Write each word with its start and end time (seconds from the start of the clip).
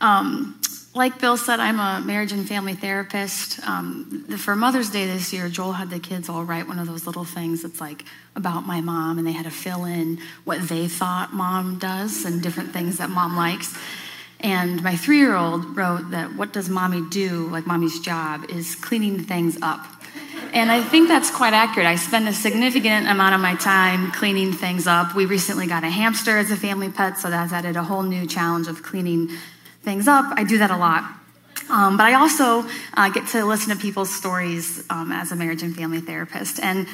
Um, 0.00 0.60
like 0.94 1.20
Bill 1.20 1.36
said, 1.36 1.58
I'm 1.58 1.80
a 1.80 2.04
marriage 2.06 2.30
and 2.30 2.48
family 2.48 2.74
therapist. 2.74 3.58
Um, 3.66 4.24
for 4.38 4.54
Mother's 4.54 4.90
Day 4.90 5.06
this 5.06 5.32
year, 5.32 5.48
Joel 5.48 5.72
had 5.72 5.90
the 5.90 5.98
kids 5.98 6.28
all 6.28 6.44
write 6.44 6.68
one 6.68 6.78
of 6.78 6.86
those 6.86 7.04
little 7.04 7.24
things 7.24 7.62
that's 7.62 7.80
like 7.80 8.04
about 8.36 8.64
my 8.64 8.80
mom, 8.80 9.18
and 9.18 9.26
they 9.26 9.32
had 9.32 9.44
to 9.44 9.50
fill 9.50 9.84
in 9.84 10.18
what 10.44 10.68
they 10.68 10.86
thought 10.86 11.32
mom 11.32 11.78
does 11.78 12.24
and 12.24 12.40
different 12.40 12.72
things 12.72 12.98
that 12.98 13.10
mom 13.10 13.36
likes. 13.36 13.76
And 14.38 14.82
my 14.84 14.94
three 14.94 15.18
year 15.18 15.34
old 15.34 15.76
wrote 15.76 16.10
that 16.10 16.36
what 16.36 16.52
does 16.52 16.68
mommy 16.68 17.02
do, 17.10 17.48
like 17.48 17.66
mommy's 17.66 17.98
job, 17.98 18.44
is 18.48 18.76
cleaning 18.76 19.24
things 19.24 19.58
up. 19.62 19.84
And 20.52 20.70
I 20.70 20.80
think 20.80 21.08
that's 21.08 21.32
quite 21.32 21.54
accurate. 21.54 21.88
I 21.88 21.96
spend 21.96 22.28
a 22.28 22.32
significant 22.32 23.08
amount 23.08 23.34
of 23.34 23.40
my 23.40 23.56
time 23.56 24.12
cleaning 24.12 24.52
things 24.52 24.86
up. 24.86 25.16
We 25.16 25.26
recently 25.26 25.66
got 25.66 25.82
a 25.82 25.90
hamster 25.90 26.38
as 26.38 26.52
a 26.52 26.56
family 26.56 26.90
pet, 26.90 27.18
so 27.18 27.30
that's 27.30 27.52
added 27.52 27.74
a 27.74 27.82
whole 27.82 28.04
new 28.04 28.26
challenge 28.26 28.68
of 28.68 28.82
cleaning 28.82 29.30
things 29.84 30.08
up. 30.08 30.26
I 30.36 30.44
do 30.44 30.58
that 30.58 30.70
a 30.70 30.76
lot. 30.76 31.04
Um, 31.70 31.96
but 31.96 32.04
I 32.04 32.14
also 32.14 32.68
uh, 32.94 33.08
get 33.10 33.28
to 33.28 33.44
listen 33.44 33.74
to 33.74 33.80
people's 33.80 34.14
stories 34.14 34.84
um, 34.90 35.12
as 35.12 35.32
a 35.32 35.36
marriage 35.36 35.62
and 35.62 35.74
family 35.74 36.00
therapist. 36.00 36.60
And 36.60 36.86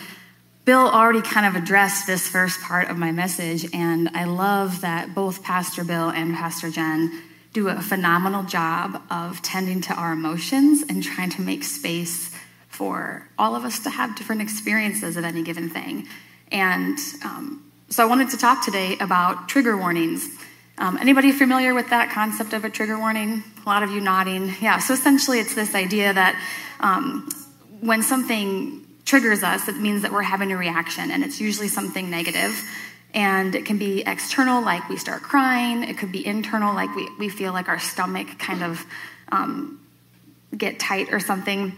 Bill 0.64 0.88
already 0.88 1.22
kind 1.22 1.46
of 1.46 1.60
addressed 1.60 2.06
this 2.06 2.28
first 2.28 2.60
part 2.60 2.90
of 2.90 2.98
my 2.98 3.10
message, 3.10 3.66
and 3.74 4.10
I 4.14 4.24
love 4.24 4.82
that 4.82 5.14
both 5.14 5.42
Pastor 5.42 5.82
Bill 5.82 6.10
and 6.10 6.34
Pastor 6.34 6.70
Jen 6.70 7.22
do 7.52 7.68
a 7.68 7.80
phenomenal 7.80 8.44
job 8.44 9.02
of 9.10 9.42
tending 9.42 9.80
to 9.80 9.94
our 9.94 10.12
emotions 10.12 10.84
and 10.88 11.02
trying 11.02 11.30
to 11.30 11.40
make 11.40 11.64
space 11.64 12.36
for 12.68 13.28
all 13.38 13.56
of 13.56 13.64
us 13.64 13.80
to 13.80 13.90
have 13.90 14.14
different 14.16 14.42
experiences 14.42 15.16
of 15.16 15.24
any 15.24 15.42
given 15.42 15.68
thing. 15.68 16.06
And 16.52 16.98
um, 17.24 17.72
so 17.88 18.04
I 18.04 18.06
wanted 18.06 18.30
to 18.30 18.36
talk 18.36 18.64
today 18.64 18.96
about 19.00 19.48
trigger 19.48 19.76
warnings. 19.76 20.28
Um, 20.80 20.96
anybody 20.96 21.30
familiar 21.30 21.74
with 21.74 21.90
that 21.90 22.10
concept 22.10 22.54
of 22.54 22.64
a 22.64 22.70
trigger 22.70 22.98
warning? 22.98 23.44
A 23.66 23.68
lot 23.68 23.82
of 23.82 23.90
you 23.90 24.00
nodding. 24.00 24.54
Yeah, 24.62 24.78
so 24.78 24.94
essentially 24.94 25.38
it's 25.38 25.54
this 25.54 25.74
idea 25.74 26.10
that 26.14 26.42
um, 26.80 27.28
when 27.80 28.02
something 28.02 28.86
triggers 29.04 29.42
us, 29.42 29.68
it 29.68 29.76
means 29.76 30.00
that 30.02 30.10
we're 30.10 30.22
having 30.22 30.52
a 30.52 30.56
reaction, 30.56 31.10
and 31.10 31.22
it's 31.22 31.38
usually 31.38 31.68
something 31.68 32.08
negative. 32.08 32.66
And 33.12 33.54
it 33.54 33.66
can 33.66 33.76
be 33.76 34.02
external, 34.06 34.62
like 34.62 34.88
we 34.88 34.96
start 34.96 35.20
crying. 35.20 35.84
It 35.84 35.98
could 35.98 36.12
be 36.12 36.26
internal, 36.26 36.74
like 36.74 36.94
we, 36.96 37.10
we 37.18 37.28
feel 37.28 37.52
like 37.52 37.68
our 37.68 37.78
stomach 37.78 38.38
kind 38.38 38.62
of 38.62 38.86
um, 39.30 39.80
get 40.56 40.78
tight 40.78 41.12
or 41.12 41.20
something. 41.20 41.76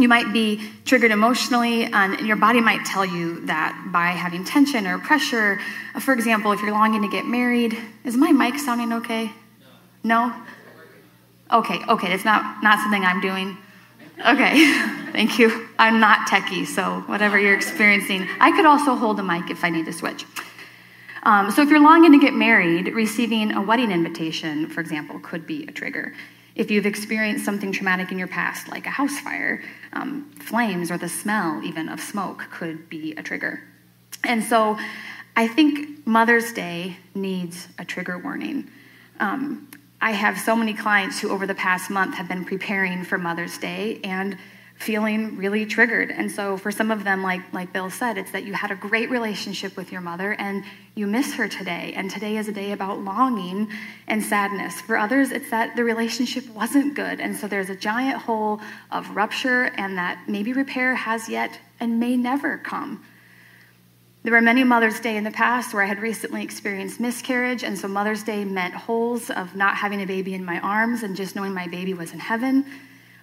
You 0.00 0.08
might 0.08 0.32
be 0.32 0.60
triggered 0.84 1.10
emotionally, 1.10 1.84
and 1.84 2.26
your 2.26 2.36
body 2.36 2.60
might 2.60 2.84
tell 2.86 3.04
you 3.04 3.44
that 3.46 3.90
by 3.92 4.06
having 4.08 4.44
tension 4.44 4.86
or 4.86 4.98
pressure. 4.98 5.60
For 6.00 6.14
example, 6.14 6.52
if 6.52 6.60
you're 6.62 6.72
longing 6.72 7.02
to 7.02 7.08
get 7.08 7.26
married, 7.26 7.76
is 8.04 8.16
my 8.16 8.32
mic 8.32 8.58
sounding 8.58 8.92
okay? 8.94 9.30
No? 10.02 10.28
no? 10.28 10.34
Okay, 11.52 11.80
okay, 11.88 12.12
it's 12.12 12.24
not, 12.24 12.62
not 12.62 12.78
something 12.78 13.04
I'm 13.04 13.20
doing. 13.20 13.58
Okay, 14.26 14.72
thank 15.12 15.38
you. 15.38 15.68
I'm 15.78 16.00
not 16.00 16.28
techie, 16.28 16.66
so 16.66 17.00
whatever 17.06 17.38
you're 17.38 17.56
experiencing. 17.56 18.26
I 18.38 18.52
could 18.52 18.66
also 18.66 18.94
hold 18.94 19.18
a 19.18 19.22
mic 19.22 19.50
if 19.50 19.64
I 19.64 19.70
need 19.70 19.86
to 19.86 19.92
switch. 19.92 20.24
Um, 21.22 21.50
so, 21.50 21.60
if 21.60 21.68
you're 21.68 21.80
longing 21.80 22.12
to 22.12 22.18
get 22.18 22.32
married, 22.32 22.94
receiving 22.94 23.52
a 23.52 23.60
wedding 23.60 23.90
invitation, 23.90 24.68
for 24.68 24.80
example, 24.80 25.18
could 25.18 25.46
be 25.46 25.64
a 25.66 25.72
trigger. 25.72 26.14
If 26.60 26.70
you've 26.70 26.84
experienced 26.84 27.46
something 27.46 27.72
traumatic 27.72 28.12
in 28.12 28.18
your 28.18 28.28
past, 28.28 28.68
like 28.68 28.84
a 28.84 28.90
house 28.90 29.18
fire, 29.18 29.62
um, 29.94 30.30
flames 30.32 30.90
or 30.90 30.98
the 30.98 31.08
smell 31.08 31.62
even 31.64 31.88
of 31.88 32.00
smoke 32.00 32.48
could 32.50 32.86
be 32.90 33.14
a 33.14 33.22
trigger. 33.22 33.62
And 34.24 34.44
so, 34.44 34.78
I 35.34 35.48
think 35.48 36.06
Mother's 36.06 36.52
Day 36.52 36.98
needs 37.14 37.68
a 37.78 37.84
trigger 37.86 38.18
warning. 38.18 38.70
Um, 39.20 39.70
I 40.02 40.10
have 40.10 40.38
so 40.38 40.54
many 40.54 40.74
clients 40.74 41.18
who, 41.18 41.30
over 41.30 41.46
the 41.46 41.54
past 41.54 41.88
month, 41.88 42.16
have 42.16 42.28
been 42.28 42.44
preparing 42.44 43.04
for 43.04 43.16
Mother's 43.16 43.56
Day 43.56 43.98
and 44.04 44.36
feeling 44.80 45.36
really 45.36 45.66
triggered. 45.66 46.10
And 46.10 46.32
so 46.32 46.56
for 46.56 46.72
some 46.72 46.90
of 46.90 47.04
them, 47.04 47.22
like, 47.22 47.42
like 47.52 47.70
Bill 47.70 47.90
said, 47.90 48.16
it's 48.16 48.30
that 48.30 48.44
you 48.44 48.54
had 48.54 48.70
a 48.70 48.74
great 48.74 49.10
relationship 49.10 49.76
with 49.76 49.92
your 49.92 50.00
mother 50.00 50.32
and 50.32 50.64
you 50.94 51.06
miss 51.06 51.34
her 51.34 51.48
today. 51.48 51.92
And 51.94 52.10
today 52.10 52.38
is 52.38 52.48
a 52.48 52.52
day 52.52 52.72
about 52.72 53.00
longing 53.00 53.70
and 54.08 54.22
sadness. 54.22 54.80
For 54.80 54.96
others, 54.96 55.32
it's 55.32 55.50
that 55.50 55.76
the 55.76 55.84
relationship 55.84 56.48
wasn't 56.54 56.94
good. 56.94 57.20
And 57.20 57.36
so 57.36 57.46
there's 57.46 57.68
a 57.68 57.76
giant 57.76 58.22
hole 58.22 58.62
of 58.90 59.14
rupture 59.14 59.64
and 59.76 59.98
that 59.98 60.22
maybe 60.26 60.54
repair 60.54 60.94
has 60.94 61.28
yet 61.28 61.60
and 61.78 62.00
may 62.00 62.16
never 62.16 62.56
come. 62.56 63.04
There 64.22 64.32
were 64.32 64.40
many 64.40 64.64
Mother's 64.64 65.00
Day 65.00 65.16
in 65.18 65.24
the 65.24 65.30
past 65.30 65.74
where 65.74 65.82
I 65.82 65.86
had 65.86 66.00
recently 66.00 66.42
experienced 66.42 67.00
miscarriage, 67.00 67.64
and 67.64 67.78
so 67.78 67.88
Mother's 67.88 68.22
Day 68.22 68.44
meant 68.44 68.74
holes 68.74 69.30
of 69.30 69.56
not 69.56 69.76
having 69.76 70.02
a 70.02 70.06
baby 70.06 70.34
in 70.34 70.44
my 70.44 70.60
arms 70.60 71.02
and 71.02 71.16
just 71.16 71.34
knowing 71.34 71.54
my 71.54 71.66
baby 71.68 71.94
was 71.94 72.12
in 72.12 72.18
heaven. 72.18 72.66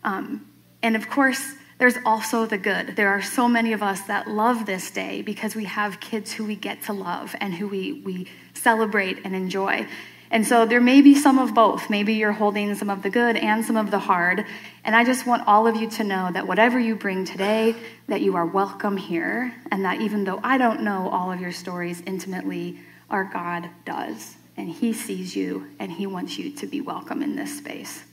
Um, 0.04 0.48
and 0.82 0.96
of 0.96 1.10
course, 1.10 1.54
there's 1.78 1.98
also 2.06 2.46
the 2.46 2.58
good. 2.58 2.96
There 2.96 3.10
are 3.10 3.22
so 3.22 3.48
many 3.48 3.74
of 3.74 3.84
us 3.84 4.02
that 4.02 4.28
love 4.28 4.66
this 4.66 4.90
day 4.90 5.22
because 5.22 5.56
we 5.56 5.66
have 5.66 6.00
kids 6.00 6.32
who 6.32 6.46
we 6.46 6.56
get 6.56 6.82
to 6.84 6.94
love 6.94 7.36
and 7.40 7.54
who 7.54 7.68
we, 7.68 8.02
we 8.02 8.28
celebrate 8.56 9.20
and 9.24 9.36
enjoy. 9.36 9.88
And 10.30 10.46
so 10.46 10.66
there 10.66 10.82
may 10.82 11.02
be 11.02 11.16
some 11.16 11.40
of 11.40 11.54
both. 11.54 11.90
Maybe 11.90 12.16
you're 12.16 12.34
holding 12.34 12.74
some 12.76 12.90
of 12.90 13.02
the 13.02 13.10
good 13.10 13.38
and 13.38 13.64
some 13.64 13.78
of 13.78 13.92
the 13.92 14.00
hard. 14.00 14.46
And 14.84 14.96
I 14.96 15.06
just 15.06 15.26
want 15.26 15.48
all 15.48 15.68
of 15.68 15.76
you 15.76 15.90
to 15.92 16.04
know 16.04 16.30
that 16.34 16.48
whatever 16.48 16.80
you 16.80 16.96
bring 16.96 17.24
today, 17.24 17.76
that 18.08 18.22
you 18.22 18.36
are 18.36 18.46
welcome 18.46 18.98
here, 18.98 19.54
and 19.72 19.86
that 19.86 20.02
even 20.02 20.26
though 20.26 20.40
I 20.44 20.58
don't 20.58 20.82
know 20.82 21.10
all 21.10 21.32
of 21.32 21.40
your 21.40 21.54
stories 21.54 22.02
intimately, 22.06 22.80
our 23.10 23.24
God 23.24 23.70
does. 23.86 24.36
And 24.58 24.70
He 24.70 24.92
sees 24.92 25.36
you, 25.36 25.68
and 25.80 25.92
He 25.92 26.08
wants 26.08 26.38
you 26.38 26.52
to 26.52 26.68
be 26.68 26.82
welcome 26.82 27.22
in 27.22 27.36
this 27.36 27.58
space. 27.58 28.04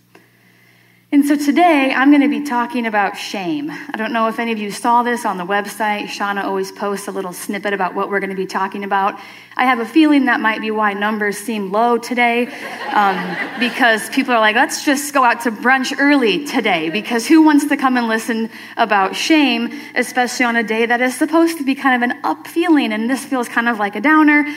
And 1.14 1.24
so 1.24 1.36
today 1.36 1.92
I'm 1.94 2.10
going 2.10 2.22
to 2.22 2.28
be 2.28 2.42
talking 2.42 2.88
about 2.88 3.16
shame. 3.16 3.70
I 3.70 3.96
don't 3.96 4.12
know 4.12 4.26
if 4.26 4.40
any 4.40 4.50
of 4.50 4.58
you 4.58 4.72
saw 4.72 5.04
this 5.04 5.24
on 5.24 5.38
the 5.38 5.46
website. 5.46 6.06
Shauna 6.06 6.42
always 6.42 6.72
posts 6.72 7.06
a 7.06 7.12
little 7.12 7.32
snippet 7.32 7.72
about 7.72 7.94
what 7.94 8.10
we're 8.10 8.18
going 8.18 8.30
to 8.30 8.36
be 8.36 8.46
talking 8.46 8.82
about. 8.82 9.20
I 9.56 9.66
have 9.66 9.78
a 9.78 9.86
feeling 9.86 10.24
that 10.24 10.40
might 10.40 10.60
be 10.60 10.72
why 10.72 10.92
numbers 10.92 11.38
seem 11.38 11.70
low 11.70 11.98
today, 11.98 12.48
um, 12.88 13.36
because 13.60 14.10
people 14.10 14.34
are 14.34 14.40
like, 14.40 14.56
let's 14.56 14.84
just 14.84 15.14
go 15.14 15.22
out 15.22 15.42
to 15.42 15.52
brunch 15.52 15.96
early 15.96 16.46
today, 16.46 16.90
because 16.90 17.28
who 17.28 17.42
wants 17.42 17.66
to 17.66 17.76
come 17.76 17.96
and 17.96 18.08
listen 18.08 18.50
about 18.76 19.14
shame, 19.14 19.72
especially 19.94 20.46
on 20.46 20.56
a 20.56 20.64
day 20.64 20.84
that 20.84 21.00
is 21.00 21.16
supposed 21.16 21.58
to 21.58 21.64
be 21.64 21.76
kind 21.76 22.02
of 22.02 22.10
an 22.10 22.24
up 22.24 22.48
feeling, 22.48 22.92
and 22.92 23.08
this 23.08 23.24
feels 23.24 23.48
kind 23.48 23.68
of 23.68 23.78
like 23.78 23.94
a 23.94 24.00
downer. 24.00 24.52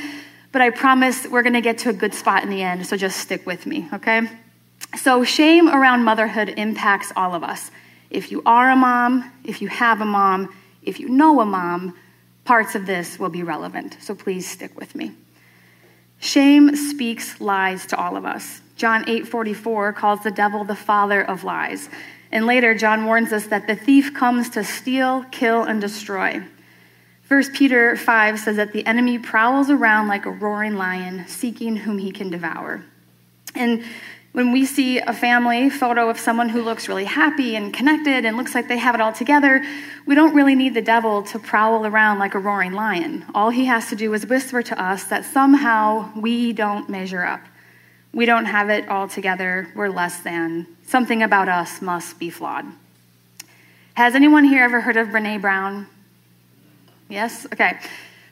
But 0.51 0.63
I 0.63 0.71
promise 0.71 1.27
we're 1.27 1.43
going 1.43 1.53
to 1.53 1.61
get 1.61 1.77
to 1.79 1.89
a 1.89 1.93
good 1.93 2.15
spot 2.15 2.41
in 2.41 2.49
the 2.49 2.63
end, 2.63 2.87
so 2.87 2.97
just 2.97 3.19
stick 3.19 3.45
with 3.45 3.67
me, 3.67 3.87
okay? 3.93 4.27
So, 4.95 5.23
shame 5.23 5.69
around 5.69 6.03
motherhood 6.03 6.53
impacts 6.57 7.11
all 7.15 7.33
of 7.33 7.43
us. 7.43 7.71
If 8.09 8.31
you 8.31 8.41
are 8.45 8.71
a 8.71 8.75
mom, 8.75 9.31
if 9.43 9.61
you 9.61 9.67
have 9.67 10.01
a 10.01 10.05
mom, 10.05 10.53
if 10.81 10.99
you 10.99 11.09
know 11.09 11.39
a 11.41 11.45
mom, 11.45 11.97
parts 12.45 12.75
of 12.75 12.85
this 12.85 13.19
will 13.19 13.29
be 13.29 13.43
relevant. 13.43 13.97
So, 13.99 14.15
please 14.15 14.47
stick 14.47 14.79
with 14.79 14.95
me. 14.95 15.11
Shame 16.19 16.75
speaks 16.75 17.39
lies 17.39 17.85
to 17.87 17.97
all 17.97 18.15
of 18.17 18.25
us. 18.25 18.61
John 18.75 19.03
8:44 19.07 19.93
calls 19.93 20.21
the 20.21 20.31
devil 20.31 20.63
the 20.63 20.75
father 20.75 21.21
of 21.21 21.43
lies. 21.43 21.89
And 22.31 22.45
later 22.45 22.75
John 22.75 23.05
warns 23.05 23.31
us 23.31 23.47
that 23.47 23.67
the 23.67 23.75
thief 23.75 24.13
comes 24.13 24.49
to 24.49 24.63
steal, 24.63 25.25
kill 25.31 25.63
and 25.63 25.79
destroy. 25.79 26.41
1 27.27 27.53
Peter 27.53 27.95
5 27.95 28.39
says 28.39 28.55
that 28.55 28.71
the 28.71 28.85
enemy 28.85 29.19
prowls 29.19 29.69
around 29.69 30.07
like 30.07 30.25
a 30.25 30.31
roaring 30.31 30.75
lion, 30.75 31.27
seeking 31.27 31.75
whom 31.75 31.97
he 31.97 32.11
can 32.11 32.29
devour. 32.29 32.83
And 33.53 33.83
when 34.37 34.51
we 34.51 34.67
see 34.67 34.99
a 34.99 35.13
family 35.13 35.67
photo 35.67 36.11
of 36.11 36.19
someone 36.19 36.47
who 36.47 36.61
looks 36.61 36.87
really 36.87 37.05
happy 37.05 37.55
and 37.55 37.73
connected 37.73 38.23
and 38.23 38.37
looks 38.37 38.53
like 38.53 38.67
they 38.67 38.77
have 38.77 38.93
it 38.93 39.01
all 39.01 39.11
together, 39.11 39.65
we 40.05 40.13
don't 40.13 40.35
really 40.35 40.53
need 40.53 40.75
the 40.75 40.81
devil 40.81 41.23
to 41.23 41.39
prowl 41.39 41.87
around 41.87 42.19
like 42.19 42.35
a 42.35 42.37
roaring 42.37 42.73
lion. 42.73 43.25
All 43.33 43.49
he 43.49 43.65
has 43.65 43.89
to 43.89 43.95
do 43.95 44.13
is 44.13 44.27
whisper 44.27 44.61
to 44.61 44.79
us 44.79 45.05
that 45.05 45.25
somehow 45.25 46.11
we 46.15 46.53
don't 46.53 46.87
measure 46.87 47.25
up. 47.25 47.41
We 48.13 48.27
don't 48.27 48.45
have 48.45 48.69
it 48.69 48.87
all 48.89 49.07
together. 49.07 49.69
We're 49.75 49.89
less 49.89 50.19
than. 50.19 50.67
Something 50.85 51.23
about 51.23 51.49
us 51.49 51.81
must 51.81 52.19
be 52.19 52.29
flawed. 52.29 52.67
Has 53.95 54.13
anyone 54.13 54.43
here 54.43 54.63
ever 54.63 54.81
heard 54.81 54.97
of 54.97 55.07
Brene 55.07 55.41
Brown? 55.41 55.87
Yes? 57.09 57.47
Okay. 57.51 57.79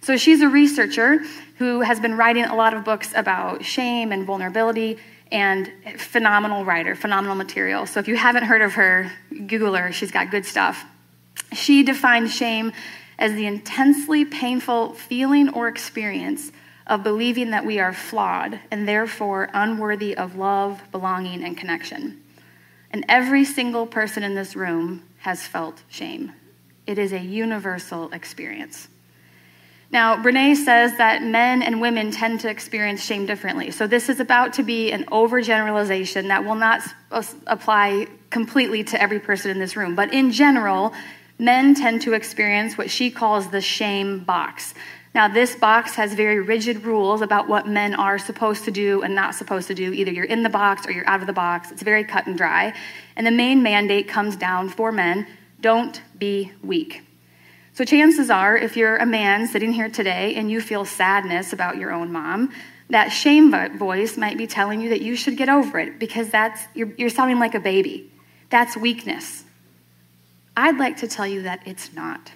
So 0.01 0.17
she's 0.17 0.41
a 0.41 0.49
researcher 0.49 1.21
who 1.57 1.81
has 1.81 1.99
been 1.99 2.15
writing 2.15 2.45
a 2.45 2.55
lot 2.55 2.75
of 2.75 2.83
books 2.83 3.11
about 3.15 3.65
shame 3.65 4.11
and 4.11 4.23
vulnerability 4.23 4.99
and 5.31 5.71
phenomenal 5.97 6.65
writer, 6.65 6.95
phenomenal 6.95 7.35
material. 7.35 7.85
So 7.85 7.99
if 7.99 8.07
you 8.07 8.15
haven't 8.15 8.43
heard 8.43 8.61
of 8.61 8.73
her, 8.73 9.11
Google 9.29 9.75
her. 9.75 9.91
She's 9.91 10.11
got 10.11 10.31
good 10.31 10.45
stuff. 10.45 10.85
She 11.53 11.83
defined 11.83 12.29
shame 12.29 12.71
as 13.17 13.33
the 13.33 13.45
intensely 13.45 14.25
painful 14.25 14.93
feeling 14.93 15.49
or 15.49 15.67
experience 15.67 16.51
of 16.87 17.03
believing 17.03 17.51
that 17.51 17.65
we 17.65 17.79
are 17.79 17.93
flawed 17.93 18.59
and 18.69 18.87
therefore 18.87 19.49
unworthy 19.53 20.15
of 20.15 20.35
love, 20.35 20.81
belonging, 20.91 21.43
and 21.43 21.57
connection. 21.57 22.21
And 22.91 23.05
every 23.09 23.43
single 23.43 23.87
person 23.87 24.23
in 24.23 24.35
this 24.35 24.55
room 24.55 25.03
has 25.19 25.47
felt 25.47 25.81
shame. 25.89 26.33
It 26.85 26.99
is 26.99 27.11
a 27.11 27.19
universal 27.19 28.11
experience. 28.11 28.87
Now, 29.91 30.17
Brene 30.17 30.55
says 30.55 30.97
that 30.97 31.23
men 31.23 31.61
and 31.61 31.79
women 31.79 32.11
tend 32.11 32.39
to 32.41 32.49
experience 32.49 33.03
shame 33.03 33.25
differently. 33.25 33.71
So, 33.71 33.87
this 33.87 34.09
is 34.09 34.19
about 34.19 34.53
to 34.53 34.63
be 34.63 34.91
an 34.91 35.05
overgeneralization 35.05 36.27
that 36.27 36.43
will 36.43 36.55
not 36.55 36.81
apply 37.47 38.07
completely 38.29 38.83
to 38.85 39.01
every 39.01 39.19
person 39.19 39.51
in 39.51 39.59
this 39.59 39.75
room. 39.75 39.95
But 39.95 40.13
in 40.13 40.31
general, 40.31 40.93
men 41.37 41.75
tend 41.75 42.01
to 42.01 42.13
experience 42.13 42.77
what 42.77 42.89
she 42.89 43.11
calls 43.11 43.49
the 43.49 43.61
shame 43.61 44.19
box. 44.23 44.73
Now, 45.13 45.29
this 45.29 45.55
box 45.55 45.95
has 45.95 46.13
very 46.13 46.41
rigid 46.41 46.83
rules 46.83 47.21
about 47.21 47.47
what 47.47 47.67
men 47.67 47.93
are 47.93 48.17
supposed 48.17 48.65
to 48.65 48.71
do 48.71 49.01
and 49.01 49.15
not 49.15 49.33
supposed 49.33 49.67
to 49.67 49.73
do. 49.73 49.93
Either 49.93 50.11
you're 50.11 50.25
in 50.25 50.43
the 50.43 50.49
box 50.49 50.85
or 50.85 50.91
you're 50.91 51.07
out 51.07 51.21
of 51.21 51.27
the 51.27 51.33
box. 51.33 51.71
It's 51.71 51.83
very 51.83 52.03
cut 52.03 52.27
and 52.27 52.37
dry. 52.37 52.73
And 53.15 53.25
the 53.25 53.31
main 53.31 53.63
mandate 53.63 54.09
comes 54.09 54.35
down 54.35 54.67
for 54.67 54.91
men 54.91 55.25
don't 55.61 56.01
be 56.19 56.51
weak. 56.61 57.04
So, 57.75 57.83
chances 57.83 58.29
are, 58.29 58.55
if 58.55 58.77
you're 58.77 58.95
a 58.95 59.05
man 59.05 59.47
sitting 59.47 59.73
here 59.73 59.89
today 59.89 60.35
and 60.35 60.49
you 60.49 60.61
feel 60.61 60.85
sadness 60.85 61.51
about 61.51 61.75
your 61.75 61.91
own 61.91 62.09
mom, 62.09 62.53
that 62.89 63.09
shame 63.09 63.53
voice 63.77 64.15
might 64.15 64.37
be 64.37 64.47
telling 64.47 64.79
you 64.79 64.87
that 64.91 65.01
you 65.01 65.17
should 65.17 65.35
get 65.35 65.49
over 65.49 65.77
it 65.79 65.99
because 65.99 66.29
that's 66.29 66.63
you're, 66.73 66.93
you're 66.97 67.09
sounding 67.09 67.37
like 67.37 67.53
a 67.53 67.59
baby. 67.59 68.09
That's 68.49 68.77
weakness. 68.77 69.43
I'd 70.55 70.77
like 70.77 70.95
to 70.97 71.07
tell 71.09 71.27
you 71.27 71.41
that 71.41 71.67
it's 71.67 71.93
not. 71.93 72.31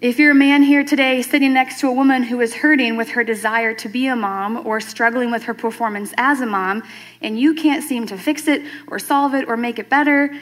If 0.00 0.18
you're 0.18 0.32
a 0.32 0.34
man 0.34 0.64
here 0.64 0.82
today 0.82 1.22
sitting 1.22 1.52
next 1.52 1.78
to 1.78 1.86
a 1.86 1.92
woman 1.92 2.24
who 2.24 2.40
is 2.40 2.52
hurting 2.52 2.96
with 2.96 3.10
her 3.10 3.22
desire 3.22 3.74
to 3.74 3.88
be 3.88 4.08
a 4.08 4.16
mom 4.16 4.66
or 4.66 4.80
struggling 4.80 5.30
with 5.30 5.44
her 5.44 5.54
performance 5.54 6.12
as 6.16 6.40
a 6.40 6.46
mom, 6.46 6.82
and 7.22 7.38
you 7.38 7.54
can't 7.54 7.84
seem 7.84 8.08
to 8.08 8.18
fix 8.18 8.48
it 8.48 8.62
or 8.88 8.98
solve 8.98 9.34
it 9.34 9.46
or 9.46 9.56
make 9.56 9.78
it 9.78 9.88
better, 9.88 10.34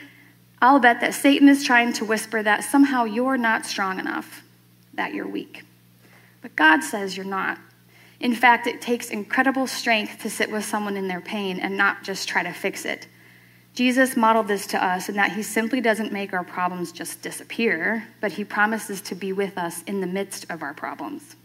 I'll 0.61 0.81
bet 0.81 1.01
that 1.01 1.15
Satan 1.15 1.49
is 1.49 1.65
trying 1.65 1.93
to 1.95 2.05
whisper 2.05 2.43
that 2.43 2.65
somehow 2.65 3.05
you're 3.05 3.37
not 3.37 3.65
strong 3.65 3.99
enough, 3.99 4.43
that 4.95 5.15
you're 5.15 5.29
weak. 5.29 5.65
But 6.43 6.57
God 6.57 6.83
says 6.83 7.17
you're 7.17 7.27
not. 7.27 7.59
In 8.21 8.35
fact, 8.35 8.67
it 8.67 8.81
takes 8.81 9.11
incredible 9.11 9.69
strength 9.69 10.21
to 10.23 10.31
sit 10.31 10.51
with 10.51 10.65
someone 10.65 10.97
in 10.97 11.07
their 11.07 11.21
pain 11.21 11.61
and 11.61 11.77
not 11.77 12.03
just 12.03 12.29
try 12.29 12.43
to 12.43 12.53
fix 12.53 12.85
it. 12.85 13.07
Jesus 13.75 14.17
modeled 14.17 14.49
this 14.49 14.67
to 14.69 14.85
us 14.85 15.09
in 15.09 15.15
that 15.15 15.33
he 15.33 15.43
simply 15.43 15.81
doesn't 15.81 16.13
make 16.13 16.33
our 16.33 16.43
problems 16.43 16.91
just 16.91 17.23
disappear, 17.23 18.09
but 18.21 18.33
he 18.33 18.45
promises 18.45 19.01
to 19.03 19.15
be 19.15 19.33
with 19.33 19.57
us 19.57 19.83
in 19.85 20.01
the 20.01 20.07
midst 20.07 20.51
of 20.51 20.63
our 20.63 20.75
problems. 20.75 21.37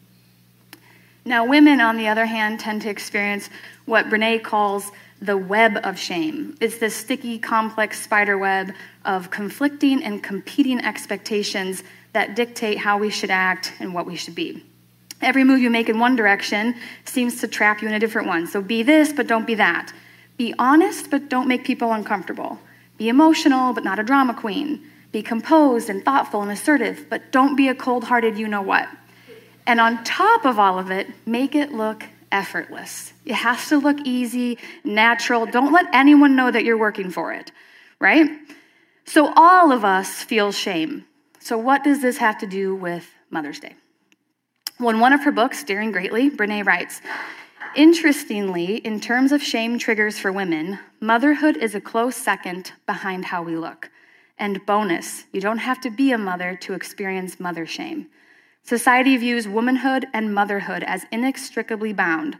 Now, 1.26 1.46
women, 1.46 1.80
on 1.80 1.98
the 1.98 2.08
other 2.08 2.26
hand, 2.26 2.60
tend 2.60 2.82
to 2.82 2.90
experience 2.90 3.50
what 3.86 4.08
Brene 4.08 4.44
calls 4.44 4.92
the 5.22 5.38
web 5.38 5.80
of 5.84 5.98
shame. 5.98 6.58
It's 6.60 6.78
this 6.78 6.96
sticky, 6.96 7.40
complex 7.40 8.02
spider 8.02 8.38
web 8.38 8.74
of 9.06 9.30
conflicting 9.32 10.04
and 10.04 10.22
competing 10.22 10.84
expectations 10.84 11.84
that 12.12 12.36
dictate 12.36 12.78
how 12.78 12.98
we 12.98 13.10
should 13.10 13.32
act 13.32 13.74
and 13.80 13.94
what 13.94 14.06
we 14.06 14.18
should 14.18 14.36
be. 14.36 14.64
Every 15.22 15.46
move 15.46 15.62
you 15.62 15.70
make 15.70 15.88
in 15.88 16.00
one 16.00 16.18
direction 16.18 16.76
seems 17.06 17.40
to 17.40 17.48
trap 17.48 17.82
you 17.82 17.88
in 17.88 17.94
a 17.94 18.00
different 18.00 18.28
one. 18.28 18.46
So 18.46 18.62
be 18.62 18.84
this, 18.84 19.14
but 19.14 19.28
don't 19.28 19.48
be 19.48 19.56
that. 19.56 19.94
Be 20.36 20.54
honest, 20.60 21.10
but 21.10 21.30
don't 21.30 21.48
make 21.48 21.64
people 21.64 21.94
uncomfortable. 21.94 22.60
Be 22.98 23.08
emotional, 23.08 23.72
but 23.72 23.86
not 23.86 24.00
a 24.00 24.04
drama 24.04 24.34
queen. 24.34 24.86
Be 25.14 25.22
composed 25.22 25.90
and 25.90 26.04
thoughtful 26.04 26.42
and 26.42 26.52
assertive, 26.52 27.06
but 27.10 27.32
don't 27.32 27.56
be 27.56 27.70
a 27.70 27.76
cold 27.76 28.04
hearted 28.04 28.38
you 28.38 28.48
know 28.48 28.62
what. 28.62 28.90
And 29.66 29.80
on 29.80 30.04
top 30.04 30.46
of 30.46 30.60
all 30.60 30.78
of 30.78 30.92
it, 30.92 31.08
make 31.26 31.56
it 31.56 31.72
look 31.72 32.06
effortless. 32.32 33.14
It 33.26 33.36
has 33.36 33.70
to 33.70 33.78
look 33.78 33.98
easy, 34.04 34.58
natural. 34.84 35.46
Don't 35.46 35.72
let 35.72 35.86
anyone 35.94 36.36
know 36.36 36.52
that 36.52 36.66
you're 36.66 36.78
working 36.78 37.12
for 37.12 37.32
it, 37.32 37.52
right? 38.00 38.30
So, 39.06 39.32
all 39.36 39.72
of 39.72 39.86
us 39.86 40.24
feel 40.24 40.52
shame. 40.52 41.06
So, 41.40 41.58
what 41.58 41.84
does 41.84 42.02
this 42.02 42.18
have 42.18 42.38
to 42.40 42.48
do 42.48 42.76
with 42.76 43.10
Mother's 43.30 43.60
Day? 43.60 43.76
Well, 44.80 44.90
in 44.90 45.00
one 45.00 45.14
of 45.14 45.24
her 45.24 45.32
books, 45.32 45.64
Daring 45.64 45.92
Greatly, 45.92 46.30
Brene 46.30 46.66
writes 46.66 47.02
Interestingly, 47.76 48.78
in 48.78 49.00
terms 49.00 49.32
of 49.32 49.42
shame 49.42 49.80
triggers 49.80 50.20
for 50.20 50.32
women, 50.32 50.80
motherhood 51.00 51.58
is 51.58 51.76
a 51.76 51.82
close 51.82 52.16
second 52.16 52.72
behind 52.86 53.26
how 53.26 53.44
we 53.44 53.56
look. 53.56 53.90
And 54.38 54.66
bonus, 54.66 55.26
you 55.32 55.42
don't 55.42 55.60
have 55.60 55.82
to 55.82 55.90
be 55.90 56.12
a 56.12 56.18
mother 56.18 56.56
to 56.62 56.74
experience 56.74 57.40
mother 57.40 57.66
shame. 57.66 58.08
Society 58.64 59.18
views 59.18 59.46
womanhood 59.46 60.08
and 60.14 60.34
motherhood 60.34 60.84
as 60.84 61.06
inextricably 61.12 61.92
bound. 61.92 62.38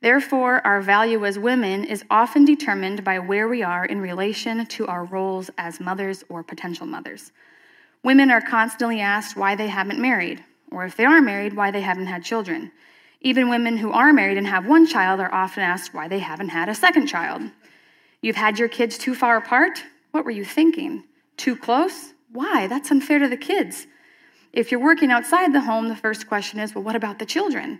Therefore, 0.00 0.66
our 0.66 0.80
value 0.80 1.26
as 1.26 1.38
women 1.38 1.84
is 1.84 2.02
often 2.10 2.46
determined 2.46 3.04
by 3.04 3.18
where 3.18 3.46
we 3.46 3.62
are 3.62 3.84
in 3.84 4.00
relation 4.00 4.64
to 4.64 4.86
our 4.86 5.04
roles 5.04 5.50
as 5.58 5.78
mothers 5.78 6.24
or 6.30 6.42
potential 6.42 6.86
mothers. 6.86 7.30
Women 8.02 8.30
are 8.30 8.40
constantly 8.40 9.00
asked 9.00 9.36
why 9.36 9.54
they 9.54 9.68
haven't 9.68 9.98
married, 9.98 10.42
or 10.70 10.86
if 10.86 10.96
they 10.96 11.04
are 11.04 11.20
married, 11.20 11.54
why 11.54 11.70
they 11.70 11.82
haven't 11.82 12.06
had 12.06 12.24
children. 12.24 12.72
Even 13.20 13.50
women 13.50 13.76
who 13.76 13.92
are 13.92 14.14
married 14.14 14.38
and 14.38 14.46
have 14.46 14.66
one 14.66 14.86
child 14.86 15.20
are 15.20 15.32
often 15.34 15.62
asked 15.62 15.92
why 15.92 16.08
they 16.08 16.20
haven't 16.20 16.50
had 16.50 16.70
a 16.70 16.74
second 16.74 17.06
child. 17.06 17.42
You've 18.22 18.36
had 18.36 18.58
your 18.58 18.68
kids 18.68 18.96
too 18.96 19.14
far 19.14 19.36
apart? 19.36 19.84
What 20.12 20.24
were 20.24 20.30
you 20.30 20.44
thinking? 20.44 21.04
Too 21.36 21.54
close? 21.54 22.14
Why? 22.32 22.66
That's 22.66 22.90
unfair 22.90 23.18
to 23.18 23.28
the 23.28 23.36
kids. 23.36 23.86
If 24.56 24.70
you're 24.70 24.80
working 24.80 25.10
outside 25.10 25.52
the 25.52 25.60
home, 25.60 25.88
the 25.88 25.94
first 25.94 26.28
question 26.28 26.58
is, 26.60 26.74
well, 26.74 26.82
what 26.82 26.96
about 26.96 27.18
the 27.18 27.26
children? 27.26 27.78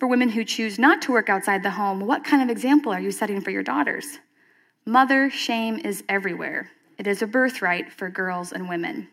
For 0.00 0.08
women 0.08 0.30
who 0.30 0.44
choose 0.44 0.76
not 0.76 1.00
to 1.02 1.12
work 1.12 1.28
outside 1.28 1.62
the 1.62 1.70
home, 1.70 2.00
what 2.00 2.24
kind 2.24 2.42
of 2.42 2.50
example 2.50 2.92
are 2.92 2.98
you 2.98 3.12
setting 3.12 3.40
for 3.40 3.52
your 3.52 3.62
daughters? 3.62 4.18
Mother 4.84 5.30
shame 5.30 5.78
is 5.78 6.02
everywhere. 6.08 6.72
It 6.98 7.06
is 7.06 7.22
a 7.22 7.26
birthright 7.28 7.92
for 7.92 8.10
girls 8.10 8.50
and 8.50 8.68
women. 8.68 9.06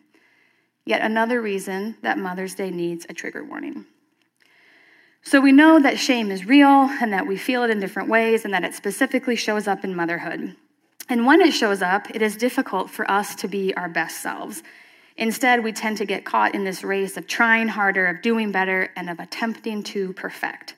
Yet 0.84 1.00
another 1.00 1.40
reason 1.40 1.96
that 2.02 2.18
Mother's 2.18 2.56
Day 2.56 2.72
needs 2.72 3.06
a 3.08 3.14
trigger 3.14 3.44
warning. 3.44 3.86
So 5.22 5.40
we 5.40 5.52
know 5.52 5.78
that 5.78 6.00
shame 6.00 6.32
is 6.32 6.44
real 6.44 6.90
and 7.00 7.12
that 7.12 7.28
we 7.28 7.36
feel 7.36 7.62
it 7.62 7.70
in 7.70 7.78
different 7.78 8.08
ways 8.08 8.44
and 8.44 8.52
that 8.52 8.64
it 8.64 8.74
specifically 8.74 9.36
shows 9.36 9.68
up 9.68 9.84
in 9.84 9.94
motherhood. 9.94 10.56
And 11.08 11.24
when 11.24 11.40
it 11.40 11.52
shows 11.52 11.82
up, 11.82 12.10
it 12.10 12.20
is 12.20 12.36
difficult 12.36 12.90
for 12.90 13.08
us 13.08 13.36
to 13.36 13.46
be 13.46 13.72
our 13.76 13.88
best 13.88 14.22
selves. 14.22 14.64
Instead, 15.18 15.64
we 15.64 15.72
tend 15.72 15.96
to 15.96 16.04
get 16.04 16.24
caught 16.24 16.54
in 16.54 16.64
this 16.64 16.84
race 16.84 17.16
of 17.16 17.26
trying 17.26 17.68
harder, 17.68 18.06
of 18.06 18.22
doing 18.22 18.52
better, 18.52 18.90
and 18.96 19.08
of 19.08 19.18
attempting 19.18 19.82
to 19.82 20.12
perfect. 20.12 20.74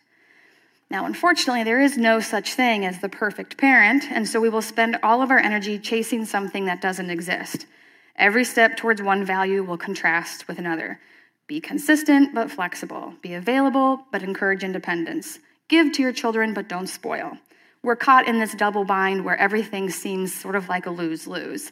Now, 0.90 1.04
unfortunately, 1.04 1.64
there 1.64 1.80
is 1.80 1.98
no 1.98 2.20
such 2.20 2.54
thing 2.54 2.86
as 2.86 3.00
the 3.00 3.08
perfect 3.08 3.58
parent, 3.58 4.04
and 4.10 4.26
so 4.26 4.40
we 4.40 4.48
will 4.48 4.62
spend 4.62 4.98
all 5.02 5.20
of 5.20 5.30
our 5.30 5.38
energy 5.38 5.78
chasing 5.78 6.24
something 6.24 6.64
that 6.66 6.80
doesn't 6.80 7.10
exist. 7.10 7.66
Every 8.16 8.44
step 8.44 8.76
towards 8.76 9.02
one 9.02 9.24
value 9.24 9.62
will 9.62 9.76
contrast 9.76 10.48
with 10.48 10.58
another. 10.58 10.98
Be 11.46 11.60
consistent 11.60 12.34
but 12.34 12.50
flexible. 12.50 13.14
Be 13.22 13.34
available 13.34 14.06
but 14.12 14.22
encourage 14.22 14.64
independence. 14.64 15.38
Give 15.68 15.92
to 15.92 16.02
your 16.02 16.12
children 16.12 16.54
but 16.54 16.68
don't 16.68 16.86
spoil. 16.86 17.38
We're 17.82 17.96
caught 17.96 18.26
in 18.26 18.38
this 18.38 18.54
double 18.54 18.84
bind 18.84 19.24
where 19.24 19.36
everything 19.36 19.90
seems 19.90 20.34
sort 20.34 20.56
of 20.56 20.68
like 20.68 20.86
a 20.86 20.90
lose 20.90 21.26
lose. 21.26 21.70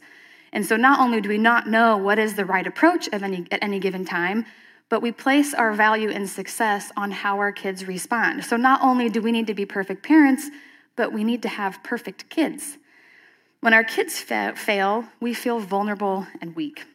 And 0.56 0.64
so 0.64 0.74
not 0.74 1.00
only 1.00 1.20
do 1.20 1.28
we 1.28 1.36
not 1.36 1.68
know 1.68 1.98
what 1.98 2.18
is 2.18 2.34
the 2.34 2.46
right 2.46 2.66
approach 2.66 3.10
any, 3.12 3.46
at 3.50 3.62
any 3.62 3.78
given 3.78 4.06
time, 4.06 4.46
but 4.88 5.02
we 5.02 5.12
place 5.12 5.52
our 5.52 5.74
value 5.74 6.08
in 6.08 6.26
success 6.26 6.90
on 6.96 7.10
how 7.10 7.36
our 7.36 7.52
kids 7.52 7.86
respond. 7.86 8.42
So 8.42 8.56
not 8.56 8.80
only 8.80 9.10
do 9.10 9.20
we 9.20 9.32
need 9.32 9.46
to 9.48 9.54
be 9.54 9.66
perfect 9.66 10.02
parents, 10.02 10.48
but 10.96 11.12
we 11.12 11.24
need 11.24 11.42
to 11.42 11.48
have 11.48 11.82
perfect 11.82 12.30
kids. 12.30 12.78
When 13.60 13.74
our 13.74 13.84
kids 13.84 14.18
fa- 14.18 14.54
fail, 14.56 15.04
we 15.20 15.34
feel 15.34 15.60
vulnerable 15.60 16.26
and 16.40 16.56
weak. 16.56 16.86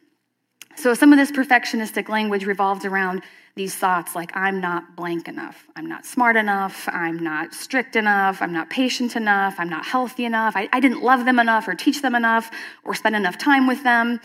So 0.74 0.92
some 0.92 1.12
of 1.12 1.18
this 1.20 1.30
perfectionistic 1.30 2.08
language 2.08 2.44
revolves 2.44 2.84
around 2.84 3.22
these 3.54 3.74
thoughts 3.74 4.14
like, 4.14 4.34
I'm 4.34 4.60
not 4.60 4.96
blank 4.96 5.28
enough. 5.28 5.66
I'm 5.76 5.86
not 5.86 6.06
smart 6.06 6.36
enough. 6.36 6.88
I'm 6.88 7.18
not 7.18 7.52
strict 7.52 7.96
enough. 7.96 8.40
I'm 8.40 8.52
not 8.52 8.70
patient 8.70 9.14
enough. 9.14 9.56
I'm 9.58 9.68
not 9.68 9.84
healthy 9.84 10.24
enough. 10.24 10.56
I, 10.56 10.68
I 10.72 10.80
didn't 10.80 11.02
love 11.02 11.26
them 11.26 11.38
enough 11.38 11.68
or 11.68 11.74
teach 11.74 12.00
them 12.00 12.14
enough 12.14 12.50
or 12.84 12.94
spend 12.94 13.14
enough 13.14 13.36
time 13.36 13.66
with 13.66 13.82
them. 13.82 14.20